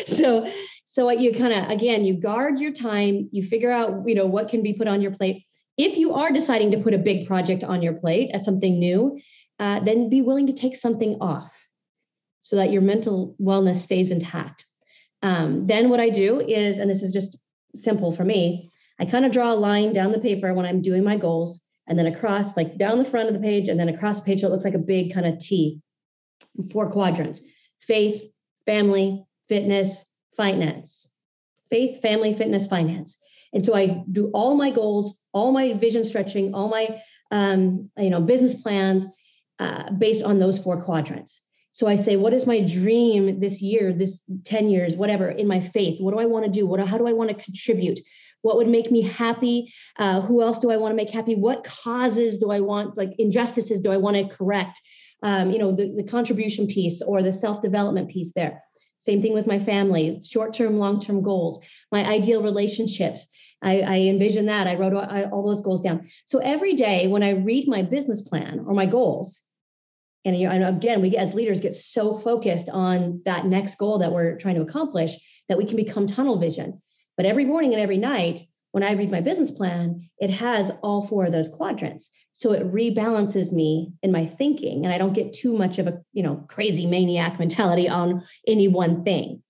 so, 0.06 0.52
so 0.92 1.12
you 1.12 1.36
kind 1.36 1.54
of, 1.54 1.70
again, 1.70 2.04
you 2.04 2.16
guard 2.16 2.60
your 2.60 2.72
time, 2.72 3.30
you 3.32 3.44
figure 3.44 3.72
out, 3.72 4.08
you 4.08 4.16
know, 4.16 4.26
what 4.26 4.50
can 4.50 4.64
be 4.64 4.74
put 4.74 4.88
on 4.88 5.04
your 5.04 5.12
plate. 5.12 5.44
If 5.78 5.98
you 5.98 6.16
are 6.16 6.32
deciding 6.32 6.72
to 6.72 6.80
put 6.80 6.96
a 6.96 6.98
big 6.98 7.28
project 7.28 7.64
on 7.64 7.84
your 7.84 7.94
plate 7.94 8.32
as 8.34 8.44
something 8.44 8.80
new, 8.80 9.20
uh, 9.60 9.82
then 9.82 10.10
be 10.10 10.24
willing 10.24 10.48
to 10.48 10.54
take 10.54 10.76
something 10.76 11.18
off 11.22 11.56
so 12.42 12.56
that 12.56 12.72
your 12.72 12.82
mental 12.82 13.36
wellness 13.40 13.76
stays 13.76 14.10
intact. 14.10 14.66
Um, 15.22 15.68
then 15.68 15.92
what 15.92 16.00
I 16.00 16.10
do 16.10 16.40
is, 16.40 16.80
and 16.80 16.90
this 16.90 17.04
is 17.04 17.14
just 17.14 17.38
simple 17.76 18.12
for 18.12 18.26
me, 18.26 18.72
I 19.00 19.06
kind 19.06 19.26
of 19.26 19.32
draw 19.32 19.54
a 19.54 19.54
line 19.54 19.94
down 19.94 20.12
the 20.12 20.20
paper 20.20 20.56
when 20.56 20.66
I'm 20.66 20.82
doing 20.82 21.04
my 21.04 21.18
goals, 21.18 21.64
and 21.86 22.00
then 22.00 22.08
across, 22.08 22.58
like 22.58 22.80
down 22.80 22.98
the 22.98 23.06
front 23.06 23.28
of 23.28 23.36
the 23.36 23.40
page, 23.40 23.68
and 23.68 23.80
then 23.80 23.90
across 23.90 24.22
the 24.22 24.26
page, 24.26 24.42
so 24.42 24.48
it 24.48 24.50
looks 24.50 24.66
like 24.66 24.74
a 24.74 24.80
big 24.80 25.14
kind 25.14 25.28
of 25.28 25.38
T, 25.38 25.82
four 26.72 26.90
quadrants 26.90 27.42
faith, 27.80 28.24
family, 28.66 29.24
fitness, 29.48 30.04
finance. 30.36 31.08
Faith, 31.70 32.02
family, 32.02 32.34
fitness, 32.34 32.68
finance. 32.68 33.18
And 33.54 33.66
so 33.66 33.76
I 33.76 34.04
do 34.12 34.30
all 34.34 34.56
my 34.56 34.72
goals 34.72 35.20
all 35.34 35.52
my 35.52 35.74
vision 35.74 36.04
stretching, 36.04 36.54
all 36.54 36.70
my 36.70 37.02
um, 37.32 37.90
you 37.98 38.10
know 38.10 38.22
business 38.22 38.56
plans 38.56 39.06
uh, 39.60 39.92
based 39.92 40.24
on 40.24 40.40
those 40.40 40.60
four 40.60 40.82
quadrants. 40.82 41.42
So 41.72 41.88
I 41.88 41.96
say, 41.96 42.16
what 42.16 42.34
is 42.34 42.48
my 42.48 42.62
dream 42.62 43.40
this 43.40 43.62
year, 43.62 43.94
this 43.94 44.24
10 44.44 44.70
years, 44.70 44.96
whatever, 44.96 45.30
in 45.30 45.48
my 45.48 45.62
faith? 45.62 46.02
What 46.02 46.14
do 46.14 46.20
I 46.20 46.26
want 46.26 46.46
to 46.46 46.52
do? 46.52 46.66
What, 46.66 46.86
how 46.86 46.98
do 46.98 47.08
I 47.08 47.14
want 47.14 47.30
to 47.30 47.36
contribute? 47.36 48.00
What 48.42 48.58
would 48.58 48.68
make 48.68 48.90
me 48.90 49.02
happy? 49.02 49.72
Uh, 49.98 50.20
who 50.20 50.42
else 50.42 50.58
do 50.58 50.72
I 50.72 50.78
want 50.78 50.92
to 50.92 50.96
make 50.96 51.12
happy? 51.12 51.36
What 51.36 51.64
causes 51.64 52.40
do 52.40 52.50
I 52.50 52.60
want, 52.60 52.98
like 52.98 53.12
injustices, 53.20 53.82
do 53.82 53.92
I 53.92 53.98
want 53.98 54.18
to 54.18 54.36
correct? 54.36 54.82
Um, 55.22 55.52
you 55.52 55.60
know, 55.60 55.72
the, 55.72 55.94
the 55.96 56.04
contribution 56.04 56.66
piece 56.66 57.02
or 57.02 57.22
the 57.22 57.32
self 57.32 57.62
development 57.62 58.10
piece 58.10 58.34
there. 58.34 58.64
Same 59.00 59.22
thing 59.22 59.34
with 59.34 59.48
my 59.48 59.60
family, 59.60 60.22
short 60.28 60.54
term, 60.54 60.78
long 60.78 61.02
term 61.02 61.24
goals, 61.24 61.60
my 61.92 62.06
ideal 62.06 62.44
relationships. 62.44 63.28
I, 63.62 63.80
I 63.82 64.00
envision 64.02 64.46
that. 64.46 64.68
I 64.68 64.76
wrote 64.76 64.94
all, 64.94 65.26
all 65.32 65.48
those 65.48 65.62
goals 65.62 65.82
down. 65.82 66.08
So 66.26 66.40
every 66.40 66.76
day 66.76 67.08
when 67.08 67.24
I 67.24 67.32
read 67.32 67.68
my 67.68 67.82
business 67.82 68.22
plan 68.22 68.64
or 68.66 68.74
my 68.74 68.86
goals, 68.86 69.42
and, 70.26 70.38
you 70.38 70.48
know, 70.48 70.54
and 70.54 70.64
again, 70.78 71.02
we 71.02 71.16
as 71.16 71.34
leaders 71.34 71.62
get 71.62 71.76
so 71.76 72.18
focused 72.18 72.70
on 72.70 73.22
that 73.26 73.46
next 73.46 73.76
goal 73.76 74.00
that 74.00 74.12
we're 74.12 74.38
trying 74.38 74.56
to 74.56 74.62
accomplish 74.62 75.16
that 75.48 75.58
we 75.58 75.66
can 75.66 75.78
become 75.78 76.08
tunnel 76.08 76.38
vision. 76.38 76.82
But 77.16 77.26
every 77.26 77.46
morning 77.46 77.74
and 77.74 77.82
every 77.82 77.98
night, 77.98 78.42
when 78.72 78.84
I 78.84 78.94
read 78.94 79.12
my 79.12 79.22
business 79.22 79.52
plan, 79.52 80.10
it 80.20 80.30
has 80.30 80.72
all 80.82 81.02
four 81.02 81.26
of 81.26 81.32
those 81.32 81.50
quadrants. 81.50 82.10
So 82.34 82.54
it 82.54 82.72
rebalances 82.72 83.52
me 83.52 83.92
in 84.04 84.12
my 84.12 84.26
thinking, 84.26 84.86
and 84.86 84.94
I 84.94 84.98
don't 84.98 85.14
get 85.14 85.34
too 85.34 85.58
much 85.58 85.80
of 85.80 85.88
a 85.88 86.02
you 86.14 86.24
know 86.24 86.46
crazy 86.48 86.86
maniac 86.86 87.40
mentality 87.40 87.90
on 87.90 88.24
any 88.48 88.68
one 88.68 89.04
thing. 89.04 89.42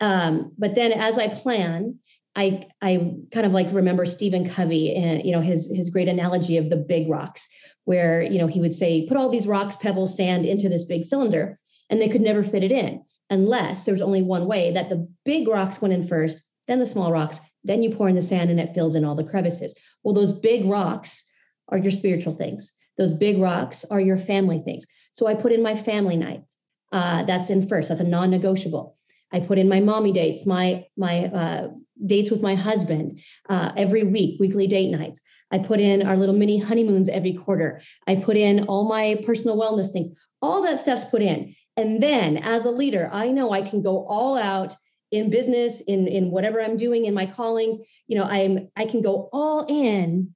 Um, 0.00 0.52
but 0.58 0.74
then 0.74 0.92
as 0.92 1.18
I 1.18 1.28
plan, 1.28 1.98
I 2.34 2.68
I 2.82 3.14
kind 3.32 3.46
of 3.46 3.52
like 3.52 3.72
remember 3.72 4.04
Stephen 4.04 4.48
Covey 4.48 4.94
and 4.94 5.24
you 5.24 5.32
know 5.32 5.40
his 5.40 5.70
his 5.74 5.90
great 5.90 6.08
analogy 6.08 6.58
of 6.58 6.68
the 6.68 6.76
big 6.76 7.08
rocks, 7.08 7.46
where 7.84 8.22
you 8.22 8.38
know 8.38 8.46
he 8.46 8.60
would 8.60 8.74
say 8.74 9.06
put 9.06 9.16
all 9.16 9.30
these 9.30 9.46
rocks, 9.46 9.76
pebbles, 9.76 10.16
sand 10.16 10.44
into 10.44 10.68
this 10.68 10.84
big 10.84 11.04
cylinder, 11.04 11.56
and 11.88 12.00
they 12.00 12.08
could 12.08 12.20
never 12.20 12.42
fit 12.42 12.64
it 12.64 12.72
in 12.72 13.02
unless 13.30 13.84
there's 13.84 14.00
only 14.00 14.22
one 14.22 14.46
way 14.46 14.72
that 14.72 14.88
the 14.88 15.08
big 15.24 15.48
rocks 15.48 15.80
went 15.80 15.94
in 15.94 16.06
first, 16.06 16.42
then 16.68 16.78
the 16.78 16.86
small 16.86 17.10
rocks, 17.10 17.40
then 17.66 17.82
you 17.82 17.90
pour 17.94 18.08
in 18.08 18.14
the 18.14 18.22
sand 18.22 18.50
and 18.50 18.60
it 18.60 18.74
fills 18.74 18.94
in 18.94 19.04
all 19.04 19.14
the 19.14 19.24
crevices. 19.24 19.74
Well, 20.02 20.14
those 20.14 20.32
big 20.32 20.64
rocks 20.64 21.24
are 21.68 21.78
your 21.78 21.90
spiritual 21.90 22.34
things. 22.34 22.72
Those 22.96 23.12
big 23.12 23.38
rocks 23.38 23.84
are 23.84 24.00
your 24.00 24.16
family 24.16 24.60
things. 24.60 24.86
So 25.12 25.26
I 25.26 25.34
put 25.34 25.52
in 25.52 25.62
my 25.62 25.76
family 25.76 26.16
night. 26.16 26.44
Uh, 26.92 27.24
that's 27.24 27.50
in 27.50 27.68
first. 27.68 27.88
That's 27.88 28.00
a 28.00 28.04
non-negotiable. 28.04 28.94
I 29.32 29.40
put 29.40 29.58
in 29.58 29.68
my 29.68 29.80
mommy 29.80 30.12
dates, 30.12 30.46
my 30.46 30.86
my 30.96 31.26
uh, 31.26 31.68
dates 32.04 32.30
with 32.30 32.42
my 32.42 32.54
husband 32.54 33.20
uh, 33.48 33.72
every 33.76 34.04
week, 34.04 34.38
weekly 34.38 34.66
date 34.66 34.90
nights. 34.90 35.20
I 35.50 35.58
put 35.58 35.80
in 35.80 36.06
our 36.06 36.16
little 36.16 36.34
mini 36.34 36.58
honeymoons 36.58 37.08
every 37.08 37.34
quarter. 37.34 37.80
I 38.06 38.16
put 38.16 38.36
in 38.36 38.64
all 38.66 38.88
my 38.88 39.20
personal 39.26 39.56
wellness 39.56 39.90
things. 39.92 40.08
All 40.42 40.62
that 40.62 40.78
stuff's 40.78 41.04
put 41.04 41.22
in. 41.22 41.54
And 41.76 42.02
then 42.02 42.36
as 42.38 42.64
a 42.64 42.70
leader, 42.70 43.08
I 43.12 43.28
know 43.28 43.50
I 43.50 43.62
can 43.62 43.82
go 43.82 44.06
all 44.06 44.38
out 44.38 44.74
in 45.10 45.30
business, 45.30 45.80
in, 45.80 46.08
in 46.08 46.30
whatever 46.30 46.60
I'm 46.60 46.76
doing 46.76 47.04
in 47.04 47.14
my 47.14 47.26
callings. 47.26 47.78
You 48.06 48.18
know, 48.18 48.24
I'm 48.24 48.70
I 48.76 48.86
can 48.86 49.02
go 49.02 49.28
all 49.32 49.66
in 49.68 50.34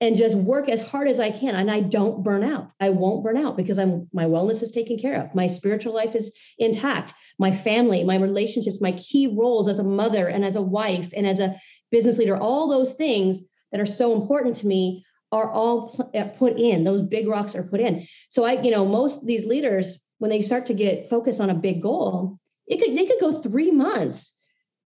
and 0.00 0.16
just 0.16 0.36
work 0.36 0.68
as 0.68 0.80
hard 0.80 1.08
as 1.08 1.18
I 1.18 1.30
can. 1.30 1.56
And 1.56 1.70
I 1.70 1.80
don't 1.80 2.22
burn 2.22 2.44
out. 2.44 2.70
I 2.80 2.90
won't 2.90 3.24
burn 3.24 3.36
out 3.36 3.56
because 3.56 3.78
I'm 3.78 4.08
my 4.12 4.24
wellness 4.24 4.62
is 4.62 4.70
taken 4.70 4.98
care 4.98 5.20
of. 5.20 5.34
My 5.34 5.46
spiritual 5.46 5.94
life 5.94 6.14
is 6.14 6.32
intact. 6.58 7.14
My 7.38 7.54
family, 7.54 8.04
my 8.04 8.16
relationships, 8.16 8.80
my 8.80 8.92
key 8.92 9.26
roles 9.26 9.68
as 9.68 9.78
a 9.78 9.84
mother 9.84 10.28
and 10.28 10.44
as 10.44 10.56
a 10.56 10.62
wife 10.62 11.12
and 11.16 11.26
as 11.26 11.40
a 11.40 11.56
business 11.90 12.18
leader, 12.18 12.36
all 12.36 12.68
those 12.68 12.94
things 12.94 13.40
that 13.72 13.80
are 13.80 13.86
so 13.86 14.20
important 14.20 14.54
to 14.56 14.66
me 14.66 15.04
are 15.30 15.50
all 15.50 16.10
uh, 16.14 16.24
put 16.24 16.58
in. 16.58 16.84
Those 16.84 17.02
big 17.02 17.28
rocks 17.28 17.54
are 17.54 17.64
put 17.64 17.80
in. 17.80 18.06
So 18.30 18.44
I, 18.44 18.62
you 18.62 18.70
know, 18.70 18.86
most 18.86 19.26
these 19.26 19.44
leaders, 19.44 20.00
when 20.18 20.30
they 20.30 20.42
start 20.42 20.66
to 20.66 20.74
get 20.74 21.10
focused 21.10 21.40
on 21.40 21.50
a 21.50 21.54
big 21.54 21.82
goal, 21.82 22.38
it 22.68 22.78
could 22.78 22.96
they 22.96 23.06
could 23.06 23.20
go 23.20 23.40
three 23.40 23.70
months 23.70 24.34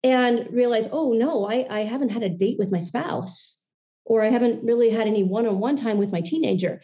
and 0.03 0.49
realize, 0.53 0.89
oh 0.91 1.13
no, 1.13 1.47
I, 1.47 1.67
I 1.71 1.81
haven't 1.81 2.11
had 2.11 2.23
a 2.23 2.29
date 2.29 2.59
with 2.59 2.73
my 2.73 2.81
spouse 2.81 3.59
or 4.05 4.25
I 4.25 4.29
haven't 4.29 4.65
really 4.65 4.91
had 4.91 5.07
any 5.07 5.23
one-on-one 5.23 5.77
time 5.77 5.99
with 5.99 6.11
my 6.11 6.21
teenager. 6.21 6.83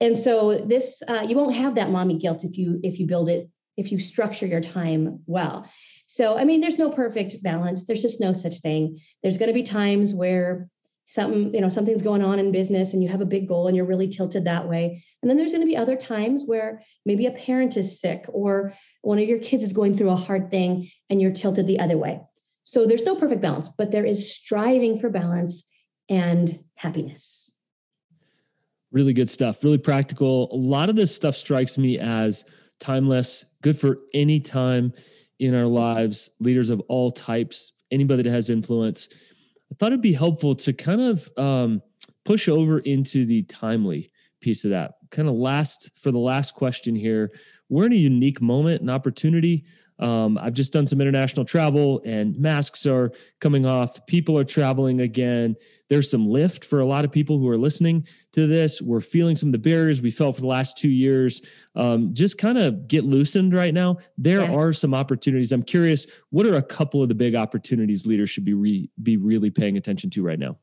And 0.00 0.16
so 0.16 0.58
this 0.58 1.02
uh, 1.06 1.24
you 1.28 1.36
won't 1.36 1.56
have 1.56 1.74
that 1.76 1.90
mommy 1.90 2.18
guilt 2.18 2.44
if 2.44 2.56
you 2.58 2.80
if 2.82 2.98
you 2.98 3.06
build 3.06 3.28
it 3.28 3.48
if 3.76 3.92
you 3.92 3.98
structure 3.98 4.46
your 4.46 4.60
time 4.60 5.20
well. 5.26 5.68
So 6.06 6.36
I 6.36 6.44
mean, 6.44 6.60
there's 6.60 6.78
no 6.78 6.90
perfect 6.90 7.42
balance. 7.42 7.84
There's 7.84 8.02
just 8.02 8.20
no 8.20 8.32
such 8.32 8.58
thing. 8.58 8.98
There's 9.22 9.38
going 9.38 9.48
to 9.48 9.54
be 9.54 9.62
times 9.62 10.14
where 10.14 10.68
something 11.12 11.54
you 11.54 11.60
know 11.60 11.68
something's 11.68 12.02
going 12.02 12.22
on 12.22 12.38
in 12.38 12.52
business 12.52 12.92
and 12.92 13.02
you 13.02 13.08
have 13.08 13.20
a 13.20 13.26
big 13.26 13.46
goal 13.46 13.66
and 13.68 13.76
you're 13.76 13.86
really 13.86 14.08
tilted 14.08 14.44
that 14.44 14.68
way 14.68 15.04
and 15.22 15.28
then 15.28 15.36
there's 15.36 15.52
going 15.52 15.60
to 15.60 15.66
be 15.66 15.76
other 15.76 15.96
times 15.96 16.44
where 16.44 16.82
maybe 17.04 17.26
a 17.26 17.32
parent 17.32 17.76
is 17.76 18.00
sick 18.00 18.24
or 18.28 18.72
one 19.02 19.18
of 19.18 19.28
your 19.28 19.38
kids 19.38 19.64
is 19.64 19.72
going 19.72 19.96
through 19.96 20.10
a 20.10 20.16
hard 20.16 20.50
thing 20.50 20.90
and 21.10 21.20
you're 21.20 21.32
tilted 21.32 21.66
the 21.66 21.80
other 21.80 21.98
way 21.98 22.20
so 22.62 22.86
there's 22.86 23.02
no 23.02 23.16
perfect 23.16 23.42
balance 23.42 23.68
but 23.68 23.90
there 23.90 24.06
is 24.06 24.32
striving 24.32 24.98
for 24.98 25.10
balance 25.10 25.64
and 26.08 26.62
happiness. 26.74 27.50
Really 28.90 29.14
good 29.14 29.30
stuff, 29.30 29.64
really 29.64 29.78
practical. 29.78 30.48
A 30.52 30.56
lot 30.56 30.90
of 30.90 30.96
this 30.96 31.14
stuff 31.14 31.36
strikes 31.36 31.78
me 31.78 31.98
as 31.98 32.44
timeless, 32.78 33.46
good 33.62 33.80
for 33.80 34.00
any 34.12 34.38
time 34.38 34.92
in 35.38 35.54
our 35.54 35.66
lives, 35.66 36.28
leaders 36.40 36.68
of 36.68 36.80
all 36.88 37.10
types, 37.10 37.72
anybody 37.90 38.24
that 38.24 38.30
has 38.30 38.50
influence. 38.50 39.08
I 39.72 39.74
thought 39.78 39.92
it'd 39.92 40.02
be 40.02 40.12
helpful 40.12 40.54
to 40.54 40.72
kind 40.74 41.00
of 41.00 41.30
um, 41.38 41.80
push 42.26 42.46
over 42.46 42.80
into 42.80 43.24
the 43.24 43.42
timely 43.44 44.12
piece 44.42 44.64
of 44.66 44.70
that. 44.70 44.92
Kind 45.10 45.28
of 45.28 45.34
last 45.34 45.90
for 45.98 46.10
the 46.10 46.18
last 46.18 46.54
question 46.54 46.94
here. 46.94 47.32
We're 47.70 47.86
in 47.86 47.92
a 47.94 47.96
unique 47.96 48.42
moment 48.42 48.82
and 48.82 48.90
opportunity 48.90 49.64
um, 50.02 50.36
I've 50.36 50.52
just 50.52 50.72
done 50.72 50.88
some 50.88 51.00
international 51.00 51.46
travel 51.46 52.02
and 52.04 52.36
masks 52.36 52.86
are 52.86 53.12
coming 53.40 53.64
off. 53.64 54.04
People 54.06 54.36
are 54.36 54.44
traveling 54.44 55.00
again. 55.00 55.54
There's 55.88 56.10
some 56.10 56.26
lift 56.26 56.64
for 56.64 56.80
a 56.80 56.84
lot 56.84 57.04
of 57.04 57.12
people 57.12 57.38
who 57.38 57.48
are 57.48 57.56
listening 57.56 58.08
to 58.32 58.48
this. 58.48 58.82
We're 58.82 59.00
feeling 59.00 59.36
some 59.36 59.50
of 59.50 59.52
the 59.52 59.58
barriers 59.60 60.02
we 60.02 60.10
felt 60.10 60.34
for 60.34 60.40
the 60.40 60.48
last 60.48 60.76
two 60.76 60.88
years. 60.88 61.40
Um, 61.76 62.14
just 62.14 62.36
kind 62.36 62.58
of 62.58 62.88
get 62.88 63.04
loosened 63.04 63.54
right 63.54 63.72
now. 63.72 63.98
There 64.18 64.42
yeah. 64.42 64.52
are 64.52 64.72
some 64.72 64.92
opportunities. 64.92 65.52
I'm 65.52 65.62
curious, 65.62 66.08
what 66.30 66.46
are 66.46 66.56
a 66.56 66.62
couple 66.62 67.00
of 67.00 67.08
the 67.08 67.14
big 67.14 67.36
opportunities 67.36 68.04
leaders 68.04 68.28
should 68.28 68.44
be 68.44 68.54
re- 68.54 68.90
be 69.00 69.16
really 69.16 69.50
paying 69.50 69.76
attention 69.76 70.10
to 70.10 70.22
right 70.24 70.38
now? 70.38 70.58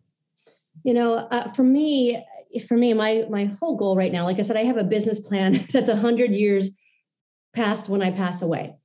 You 0.84 0.94
know, 0.94 1.14
uh, 1.14 1.50
for 1.54 1.64
me, 1.64 2.26
for 2.68 2.76
me, 2.76 2.94
my 2.94 3.26
my 3.30 3.46
whole 3.46 3.78
goal 3.78 3.96
right 3.96 4.12
now, 4.12 4.26
like 4.26 4.40
I 4.40 4.42
said, 4.42 4.58
I 4.58 4.66
have 4.66 4.78
a 4.78 4.84
business 4.84 5.20
plan 5.20 5.66
that's 5.72 5.88
a 5.88 5.96
hundred 5.96 6.32
years 6.32 6.72
past 7.54 7.88
when 7.88 8.02
I 8.02 8.12
pass 8.12 8.42
away 8.42 8.76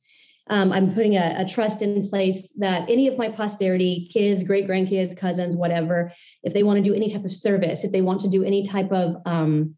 um, 0.49 0.73
I'm 0.73 0.93
putting 0.93 1.17
a, 1.17 1.37
a, 1.39 1.45
trust 1.47 1.81
in 1.81 2.09
place 2.09 2.53
that 2.59 2.91
any 2.91 3.09
of 3.09 3.17
my 3.17 3.31
posterity, 3.31 4.09
kids, 4.13 4.45
great 4.45 4.69
grandkids, 4.69 5.17
cousins, 5.17 5.57
whatever, 5.57 6.13
if 6.43 6.53
they 6.53 6.63
want 6.63 6.77
to 6.77 6.91
do 6.91 6.95
any 6.95 7.11
type 7.11 7.25
of 7.25 7.33
service, 7.33 7.83
if 7.83 7.93
they 7.93 8.03
want 8.03 8.21
to 8.21 8.29
do 8.29 8.45
any 8.45 8.67
type 8.67 8.93
of 8.93 9.17
um, 9.25 9.75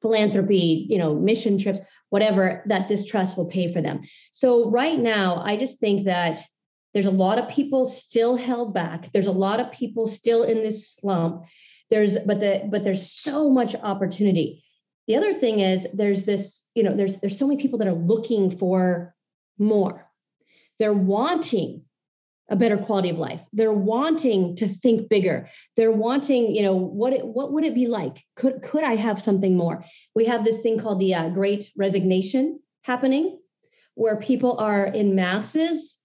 philanthropy, 0.00 0.86
you 0.88 0.96
know, 0.96 1.14
mission 1.14 1.58
trips, 1.58 1.80
whatever, 2.08 2.62
that 2.66 2.88
this 2.88 3.04
trust 3.04 3.36
will 3.36 3.46
pay 3.46 3.70
for 3.70 3.82
them. 3.82 4.00
So 4.32 4.70
right 4.70 4.98
now, 4.98 5.42
I 5.44 5.56
just 5.56 5.78
think 5.78 6.06
that 6.06 6.38
there's 6.94 7.06
a 7.06 7.10
lot 7.10 7.38
of 7.38 7.48
people 7.48 7.84
still 7.84 8.36
held 8.36 8.72
back. 8.72 9.12
There's 9.12 9.26
a 9.26 9.32
lot 9.32 9.60
of 9.60 9.72
people 9.72 10.06
still 10.06 10.42
in 10.42 10.58
this 10.58 10.90
slump. 10.90 11.44
There's 11.90 12.18
but 12.18 12.40
the 12.40 12.68
but 12.70 12.82
there's 12.82 13.12
so 13.12 13.50
much 13.50 13.74
opportunity. 13.74 14.64
The 15.06 15.16
other 15.16 15.34
thing 15.34 15.60
is 15.60 15.86
there's 15.92 16.24
this, 16.24 16.64
you 16.74 16.82
know, 16.82 16.96
there's 16.96 17.18
there's 17.18 17.38
so 17.38 17.46
many 17.46 17.60
people 17.60 17.78
that 17.80 17.88
are 17.88 17.92
looking 17.92 18.56
for 18.56 19.14
more. 19.60 20.10
They're 20.78 20.92
wanting 20.92 21.84
a 22.50 22.56
better 22.56 22.76
quality 22.76 23.10
of 23.10 23.18
life. 23.18 23.42
They're 23.52 23.72
wanting 23.72 24.56
to 24.56 24.66
think 24.66 25.08
bigger. 25.08 25.48
They're 25.76 25.92
wanting, 25.92 26.54
you 26.54 26.62
know, 26.62 26.74
what 26.74 27.12
it, 27.12 27.24
what 27.24 27.52
would 27.52 27.64
it 27.64 27.74
be 27.74 27.86
like? 27.86 28.24
Could 28.34 28.62
could 28.62 28.82
I 28.82 28.96
have 28.96 29.22
something 29.22 29.56
more? 29.56 29.84
We 30.16 30.24
have 30.24 30.44
this 30.44 30.60
thing 30.60 30.80
called 30.80 30.98
the 30.98 31.14
uh, 31.14 31.28
Great 31.28 31.70
Resignation 31.76 32.58
happening, 32.82 33.38
where 33.94 34.16
people 34.16 34.58
are 34.58 34.86
in 34.86 35.14
masses 35.14 35.96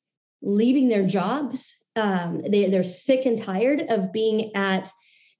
leaving 0.43 0.87
their 0.87 1.05
jobs. 1.07 1.73
Um, 1.95 2.43
they 2.47 2.69
they're 2.69 2.83
sick 2.83 3.25
and 3.25 3.41
tired 3.41 3.85
of 3.89 4.13
being 4.13 4.55
at 4.55 4.91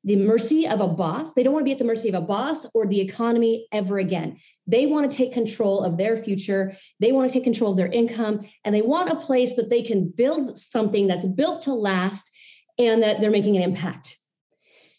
the 0.05 0.15
mercy 0.15 0.67
of 0.67 0.81
a 0.81 0.87
boss. 0.87 1.33
They 1.33 1.41
don't 1.41 1.53
want 1.53 1.63
to 1.63 1.65
be 1.65 1.71
at 1.71 1.79
the 1.79 1.83
mercy 1.83 2.09
of 2.09 2.15
a 2.15 2.21
boss 2.21 2.67
or 2.75 2.85
the 2.85 3.01
economy 3.01 3.67
ever 3.71 3.97
again. 3.97 4.37
They 4.67 4.85
want 4.85 5.09
to 5.09 5.17
take 5.17 5.33
control 5.33 5.83
of 5.83 5.97
their 5.97 6.15
future. 6.15 6.77
They 6.99 7.11
want 7.11 7.29
to 7.29 7.33
take 7.33 7.43
control 7.43 7.71
of 7.71 7.77
their 7.77 7.91
income 7.91 8.47
and 8.63 8.73
they 8.73 8.83
want 8.83 9.09
a 9.09 9.15
place 9.15 9.55
that 9.55 9.69
they 9.69 9.81
can 9.81 10.07
build 10.09 10.59
something 10.59 11.07
that's 11.07 11.25
built 11.25 11.63
to 11.63 11.73
last 11.73 12.29
and 12.77 13.01
that 13.01 13.19
they're 13.19 13.31
making 13.31 13.57
an 13.57 13.63
impact. 13.63 14.17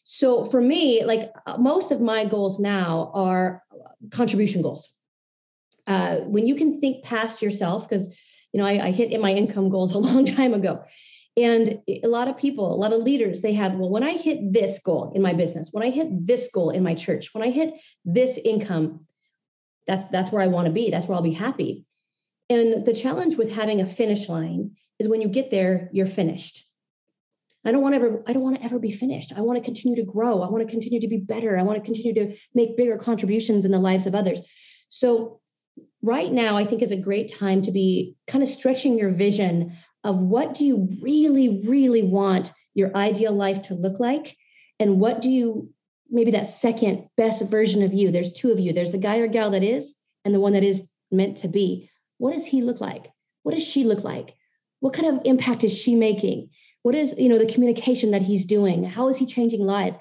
So 0.03 0.45
for 0.45 0.61
me, 0.61 1.05
like 1.05 1.33
most 1.59 1.93
of 1.93 2.01
my 2.01 2.25
goals 2.25 2.59
now 2.59 3.13
are 3.15 3.63
contribution 4.11 4.61
goals. 4.61 4.93
Uh, 5.87 6.17
when 6.19 6.49
you 6.49 6.57
can 6.57 6.81
think 6.81 7.05
past 7.05 7.43
yourself, 7.43 7.89
because 7.89 8.17
you 8.53 8.61
know 8.61 8.67
I, 8.67 8.87
I 8.87 8.91
hit 8.91 9.13
in 9.13 9.21
my 9.21 9.33
income 9.33 9.69
goals 9.69 9.93
a 9.95 9.99
long 9.99 10.25
time 10.25 10.53
ago, 10.53 10.85
And 11.37 11.83
a 11.89 12.09
lot 12.09 12.29
of 12.29 12.39
people, 12.39 12.73
a 12.73 12.77
lot 12.77 12.95
of 12.95 13.03
leaders, 13.03 13.43
they 13.43 13.53
have, 13.53 13.75
well, 13.75 13.91
when 13.91 14.03
I 14.03 14.13
hit 14.13 14.53
this 14.53 14.79
goal 14.79 15.13
in 15.15 15.21
my 15.21 15.35
business, 15.35 15.69
when 15.71 15.83
I 15.87 15.91
hit 15.91 16.27
this 16.27 16.49
goal 16.51 16.71
in 16.71 16.83
my 16.83 16.95
church, 16.95 17.35
when 17.35 17.45
I 17.45 17.51
hit 17.51 17.75
this 18.07 18.39
income, 18.39 19.07
that's 19.87 20.07
that's 20.07 20.33
where 20.33 20.43
I 20.43 20.47
want 20.47 20.67
to 20.67 20.73
be. 20.73 20.91
That's 20.91 21.07
where 21.07 21.17
I'll 21.17 21.23
be 21.23 21.33
happy. 21.33 21.85
And 22.49 22.85
the 22.87 22.95
challenge 22.95 23.37
with 23.37 23.51
having 23.51 23.81
a 23.81 23.87
finish 23.87 24.29
line 24.29 24.77
is 24.99 25.09
when 25.09 25.21
you 25.21 25.29
get 25.29 25.51
there, 25.51 25.91
you're 25.93 26.07
finished. 26.07 26.65
I 27.65 27.73
don't 27.73 27.83
want 27.83 27.95
to 27.95 28.01
ever, 28.01 28.23
I 28.27 28.33
don't 28.33 28.43
want 28.43 28.57
to 28.57 28.65
ever 28.65 28.79
be 28.79 28.93
finished. 28.93 29.33
I 29.37 29.41
want 29.41 29.59
to 29.59 29.65
continue 29.65 29.97
to 29.97 30.05
grow. 30.05 30.43
I 30.43 30.49
want 30.49 30.65
to 30.65 30.71
continue 30.71 31.01
to 31.01 31.09
be 31.09 31.19
better. 31.19 31.59
I 31.59 31.65
want 31.65 31.79
to 31.79 31.85
continue 31.85 32.15
to 32.15 32.37
make 32.55 32.77
bigger 32.77 32.97
contributions 32.97 33.65
in 33.65 33.73
the 33.73 33.79
lives 33.79 34.07
of 34.07 34.15
others. 34.15 34.41
So 34.89 35.41
right 36.01 36.33
now, 36.33 36.57
I 36.57 36.65
think 36.65 36.83
is 36.83 36.93
a 36.93 36.97
great 36.97 37.35
time 37.35 37.63
to 37.63 37.73
be 37.73 38.15
kind 38.29 38.45
of 38.45 38.49
stretching 38.49 38.97
your 38.97 39.11
vision 39.11 39.77
of 40.07 40.19
what 40.19 40.55
do 40.55 40.65
you 40.65 40.89
really, 41.03 41.63
really 41.67 42.03
want 42.03 42.53
your 42.75 42.97
ideal 42.97 43.33
life 43.33 43.63
to 43.63 43.75
look 43.75 43.99
like? 43.99 44.37
And 44.79 45.01
what 45.01 45.21
do 45.21 45.31
you, 45.31 45.71
maybe 46.09 46.31
that 46.31 46.49
second 46.49 47.09
best 47.17 47.47
version 47.49 47.83
of 47.83 47.93
you? 47.93 48.13
There's 48.13 48.33
two 48.33 48.53
of 48.53 48.61
you. 48.61 48.73
There's 48.73 48.93
the 48.93 48.99
guy 48.99 49.19
or 49.19 49.27
gal 49.27 49.51
that 49.51 49.65
is, 49.65 49.95
and 50.25 50.33
the 50.33 50.41
one 50.41 50.53
that 50.53 50.63
is 50.63 50.89
meant 51.11 51.39
to 51.39 51.49
be. 51.49 51.91
What 52.19 52.33
does 52.33 52.47
he 52.47 52.63
look 52.63 52.81
like? 52.81 53.11
What 53.43 53.55
does 53.55 53.67
she 53.67 53.85
look 53.85 54.05
like? 54.05 54.35
What 54.81 54.95
kind 54.95 55.09
of 55.09 55.25
impact 55.25 55.65
is 55.65 55.77
she 55.77 55.97
making? 55.97 56.51
What 56.83 56.95
is, 56.95 57.17
you 57.19 57.29
know, 57.29 57.39
the 57.39 57.53
communication 57.53 58.13
that 58.13 58.23
he's 58.23 58.45
doing? 58.45 58.85
How 58.85 59.09
is 59.09 59.17
he 59.17 59.27
changing 59.27 59.63
lives? 59.63 59.99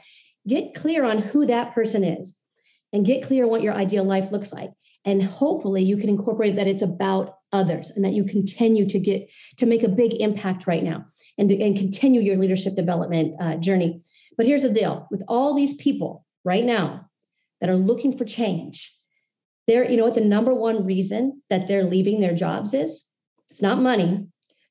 Get 0.48 0.76
clear 0.76 1.04
on 1.04 1.20
who 1.20 1.48
that 1.48 1.74
person 1.74 2.04
is 2.04 2.36
and 2.94 3.06
get 3.06 3.24
clear 3.24 3.48
what 3.48 3.63
your 3.63 3.74
ideal 3.74 4.04
life 4.04 4.32
looks 4.32 4.54
like. 4.54 4.72
And 5.04 5.24
hopefully 5.24 5.84
you 5.84 5.98
can 5.98 6.10
incorporate 6.10 6.58
that 6.58 6.68
it's 6.68 6.82
about 6.82 7.38
others 7.56 7.89
and 7.89 8.04
that 8.06 8.13
you 8.13 8.24
continue 8.24 8.86
to 8.86 9.00
get 9.00 9.30
to 9.58 9.65
make 9.65 9.84
a 9.84 9.98
big 10.02 10.13
impact 10.28 10.68
right 10.68 10.84
now 10.84 11.06
and, 11.38 11.50
and 11.52 11.78
continue 11.78 12.22
your 12.22 12.38
leadership 12.38 12.76
development 12.76 13.36
uh, 13.41 13.56
journey. 13.56 14.04
But 14.38 14.46
here's 14.46 14.63
the 14.63 14.70
deal 14.70 15.08
with 15.12 15.24
all 15.28 15.54
these 15.54 15.74
people 15.74 16.26
right 16.44 16.63
now 16.63 17.10
that 17.62 17.70
are 17.70 17.76
looking 17.76 18.18
for 18.18 18.26
change, 18.26 18.96
they're, 19.68 19.89
you 19.89 19.98
know 19.98 20.06
what, 20.06 20.13
the 20.13 20.22
number 20.22 20.54
one 20.54 20.86
reason 20.86 21.41
that 21.50 21.68
they're 21.68 21.84
leaving 21.84 22.20
their 22.20 22.36
jobs 22.36 22.74
is? 22.74 23.04
It's 23.50 23.62
not 23.62 23.82
money. 23.82 24.28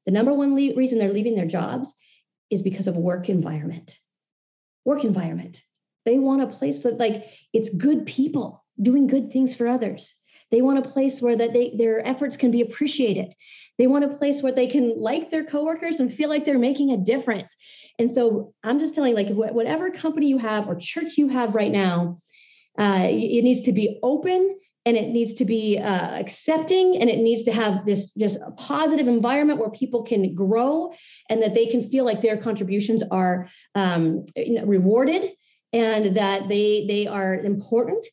The 0.06 0.12
number 0.12 0.32
one 0.32 0.54
le- 0.54 0.76
reason 0.76 0.98
they're 0.98 1.12
leaving 1.12 1.34
their 1.34 1.46
jobs 1.46 1.92
is 2.50 2.62
because 2.62 2.86
of 2.86 2.96
work 2.96 3.28
environment. 3.28 3.98
Work 4.84 5.04
environment. 5.04 5.62
They 6.04 6.18
want 6.18 6.42
a 6.42 6.46
place 6.46 6.80
that, 6.80 6.98
like, 6.98 7.24
it's 7.52 7.70
good 7.70 8.04
people 8.04 8.64
doing 8.80 9.06
good 9.06 9.32
things 9.32 9.56
for 9.56 9.66
others. 9.66 10.14
They 10.50 10.62
want 10.62 10.84
a 10.84 10.88
place 10.88 11.20
where 11.20 11.36
that 11.36 11.52
they 11.52 11.74
their 11.76 12.06
efforts 12.06 12.36
can 12.36 12.50
be 12.50 12.60
appreciated. 12.60 13.34
They 13.78 13.86
want 13.86 14.04
a 14.04 14.16
place 14.16 14.42
where 14.42 14.52
they 14.52 14.68
can 14.68 14.94
like 15.00 15.30
their 15.30 15.44
coworkers 15.44 15.98
and 15.98 16.12
feel 16.12 16.28
like 16.28 16.44
they're 16.44 16.58
making 16.58 16.92
a 16.92 16.96
difference. 16.96 17.56
And 17.98 18.10
so 18.10 18.54
I'm 18.62 18.78
just 18.78 18.94
telling, 18.94 19.14
like, 19.14 19.28
whatever 19.30 19.90
company 19.90 20.28
you 20.28 20.38
have 20.38 20.68
or 20.68 20.76
church 20.76 21.16
you 21.16 21.28
have 21.28 21.54
right 21.54 21.72
now, 21.72 22.18
uh, 22.78 23.06
it 23.08 23.42
needs 23.42 23.62
to 23.62 23.72
be 23.72 23.98
open 24.02 24.56
and 24.86 24.96
it 24.96 25.08
needs 25.08 25.34
to 25.34 25.44
be 25.44 25.78
uh, 25.78 26.18
accepting 26.18 27.00
and 27.00 27.08
it 27.08 27.18
needs 27.18 27.44
to 27.44 27.52
have 27.52 27.86
this 27.86 28.10
just 28.10 28.38
positive 28.56 29.08
environment 29.08 29.58
where 29.58 29.70
people 29.70 30.02
can 30.02 30.34
grow 30.34 30.92
and 31.30 31.42
that 31.42 31.54
they 31.54 31.66
can 31.66 31.88
feel 31.88 32.04
like 32.04 32.20
their 32.20 32.36
contributions 32.36 33.02
are 33.10 33.48
um, 33.74 34.24
rewarded 34.64 35.30
and 35.72 36.16
that 36.16 36.48
they 36.48 36.84
they 36.86 37.06
are 37.06 37.34
important 37.34 38.04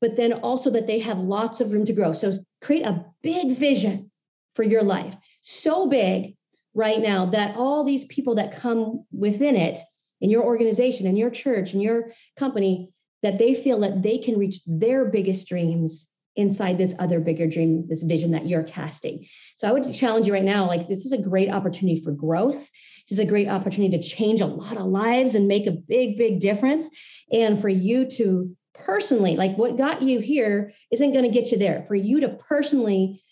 but 0.00 0.16
then 0.16 0.32
also 0.32 0.70
that 0.70 0.86
they 0.86 0.98
have 0.98 1.18
lots 1.18 1.60
of 1.60 1.72
room 1.72 1.84
to 1.84 1.92
grow 1.92 2.12
so 2.12 2.38
create 2.60 2.84
a 2.84 3.04
big 3.22 3.56
vision 3.56 4.10
for 4.54 4.62
your 4.62 4.82
life 4.82 5.16
so 5.42 5.86
big 5.86 6.36
right 6.74 7.00
now 7.00 7.26
that 7.26 7.56
all 7.56 7.84
these 7.84 8.04
people 8.06 8.36
that 8.36 8.56
come 8.56 9.04
within 9.12 9.56
it 9.56 9.78
in 10.20 10.30
your 10.30 10.44
organization 10.44 11.06
in 11.06 11.16
your 11.16 11.30
church 11.30 11.74
in 11.74 11.80
your 11.80 12.12
company 12.36 12.90
that 13.22 13.38
they 13.38 13.54
feel 13.54 13.80
that 13.80 14.02
they 14.02 14.18
can 14.18 14.38
reach 14.38 14.60
their 14.66 15.04
biggest 15.04 15.48
dreams 15.48 16.10
inside 16.36 16.78
this 16.78 16.94
other 16.98 17.20
bigger 17.20 17.46
dream, 17.46 17.86
this 17.88 18.02
vision 18.02 18.30
that 18.30 18.46
you're 18.46 18.62
casting. 18.62 19.26
So 19.56 19.68
I 19.68 19.72
would 19.72 19.94
challenge 19.94 20.26
you 20.26 20.32
right 20.32 20.44
now 20.44 20.66
like, 20.66 20.88
this 20.88 21.04
is 21.04 21.12
a 21.12 21.18
great 21.18 21.50
opportunity 21.50 22.00
for 22.02 22.12
growth. 22.12 22.70
This 23.08 23.18
is 23.18 23.18
a 23.18 23.26
great 23.26 23.48
opportunity 23.48 23.98
to 23.98 24.02
change 24.02 24.40
a 24.40 24.46
lot 24.46 24.76
of 24.76 24.86
lives 24.86 25.34
and 25.34 25.48
make 25.48 25.66
a 25.66 25.72
big, 25.72 26.16
big 26.16 26.40
difference. 26.40 26.88
And 27.32 27.60
for 27.60 27.68
you 27.68 28.08
to 28.10 28.56
personally, 28.74 29.36
like 29.36 29.56
what 29.56 29.76
got 29.76 30.02
you 30.02 30.20
here 30.20 30.72
isn't 30.90 31.12
going 31.12 31.24
to 31.24 31.30
get 31.30 31.52
you 31.52 31.58
there. 31.58 31.84
For 31.86 31.94
you 31.94 32.20
to 32.20 32.28
personally 32.28 33.22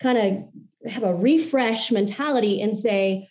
kind 0.00 0.18
of 0.18 0.90
have 0.90 1.02
a 1.02 1.14
refresh 1.14 1.90
mentality 1.90 2.60
and 2.62 2.76
say, 2.76 3.28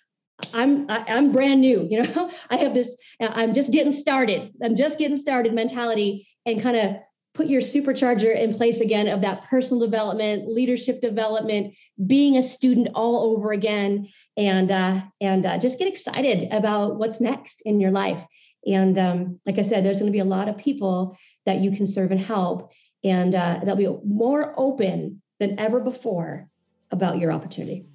I'm 0.54 0.89
I, 0.89 0.97
am 0.97 1.06
i 1.08 1.17
am 1.17 1.32
brand 1.32 1.62
new, 1.62 1.88
you 1.89 2.04
know. 2.04 2.32
I 2.49 2.58
have 2.58 2.73
this 2.73 2.95
I'm 3.19 3.54
just 3.54 3.71
getting 3.71 3.91
started. 3.91 4.54
I'm 4.63 4.75
just 4.75 4.97
getting 4.99 5.15
started 5.15 5.54
mentality 5.54 6.28
and 6.45 6.62
kind 6.62 6.78
of 6.78 6.97
put 7.34 7.47
your 7.47 7.62
supercharger 7.62 8.36
in 8.36 8.54
place 8.54 8.80
again 8.80 9.08
of 9.08 9.21
that 9.21 9.43
personal 9.43 9.86
development, 9.86 10.47
leadership 10.47 11.01
development, 11.01 11.75
being 12.08 12.38
a 12.38 12.43
student 12.43 12.89
all 12.95 13.32
over 13.32 13.51
again, 13.51 14.08
and 14.38 14.71
uh, 14.71 15.01
and 15.21 15.45
uh, 15.45 15.58
just 15.60 15.78
get 15.78 15.88
excited 15.88 16.51
about 16.51 16.97
what's 16.97 17.21
next 17.21 17.62
in 17.65 17.80
your 17.80 17.91
life. 17.91 18.25
And 18.65 18.97
um, 18.97 19.39
like 19.45 19.60
I 19.60 19.62
said, 19.62 19.86
there's 19.86 19.99
going 19.99 20.12
to 20.12 20.15
be 20.15 20.19
a 20.19 20.25
lot 20.25 20.47
of 20.47 20.58
people 20.58 21.17
that 21.45 21.60
you 21.60 21.71
can 21.71 21.88
serve 21.88 22.12
and 22.12 22.19
help, 22.19 22.71
and 23.03 23.36
uh, 23.36 23.60
they'll 23.63 23.75
be 23.75 23.89
more 24.03 24.53
open 24.58 25.21
than 25.39 25.60
ever 25.60 25.79
before 25.79 26.47
about 26.91 27.17
your 27.17 27.31
opportunity. 27.31 27.86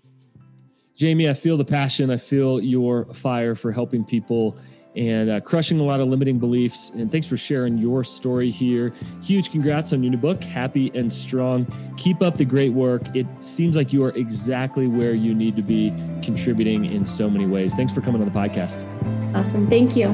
Jamie, 0.97 1.29
I 1.29 1.35
feel 1.35 1.57
the 1.57 1.65
passion. 1.65 2.11
I 2.11 2.19
feel 2.19 2.61
your 2.61 3.07
fire 3.15 3.55
for 3.55 3.73
helping 3.73 4.05
people 4.05 4.59
and 4.97 5.31
uh, 5.31 5.41
crushing 5.41 5.81
a 5.81 5.83
lot 5.83 6.01
of 6.01 6.09
limiting 6.09 6.39
beliefs. 6.39 6.91
And 6.91 7.11
thanks 7.11 7.27
for 7.27 7.37
sharing 7.37 7.79
your 7.79 8.05
story 8.05 8.51
here. 8.51 8.93
Huge 9.23 9.51
congrats 9.51 9.93
on 9.93 10.03
your 10.03 10.11
new 10.11 10.19
book, 10.19 10.43
Happy 10.43 10.91
and 10.95 11.13
Strong. 11.13 11.73
Keep 11.97 12.23
up 12.23 12.37
the 12.37 12.45
great 12.45 12.73
work. 12.73 13.03
It 13.15 13.27
seems 13.39 13.77
like 13.77 13.93
you 13.93 14.05
are 14.05 14.11
exactly 14.11 14.89
where 14.89 15.15
you 15.15 15.35
need 15.35 15.57
to 15.57 15.63
be, 15.63 15.95
contributing 16.23 16.85
in 16.85 17.07
so 17.07 17.31
many 17.31 17.47
ways. 17.47 17.75
Thanks 17.75 17.93
for 17.93 18.01
coming 18.01 18.21
on 18.21 18.29
the 18.29 18.39
podcast. 18.39 18.85
Awesome. 19.35 19.69
Thank 19.69 19.97
you. 19.97 20.09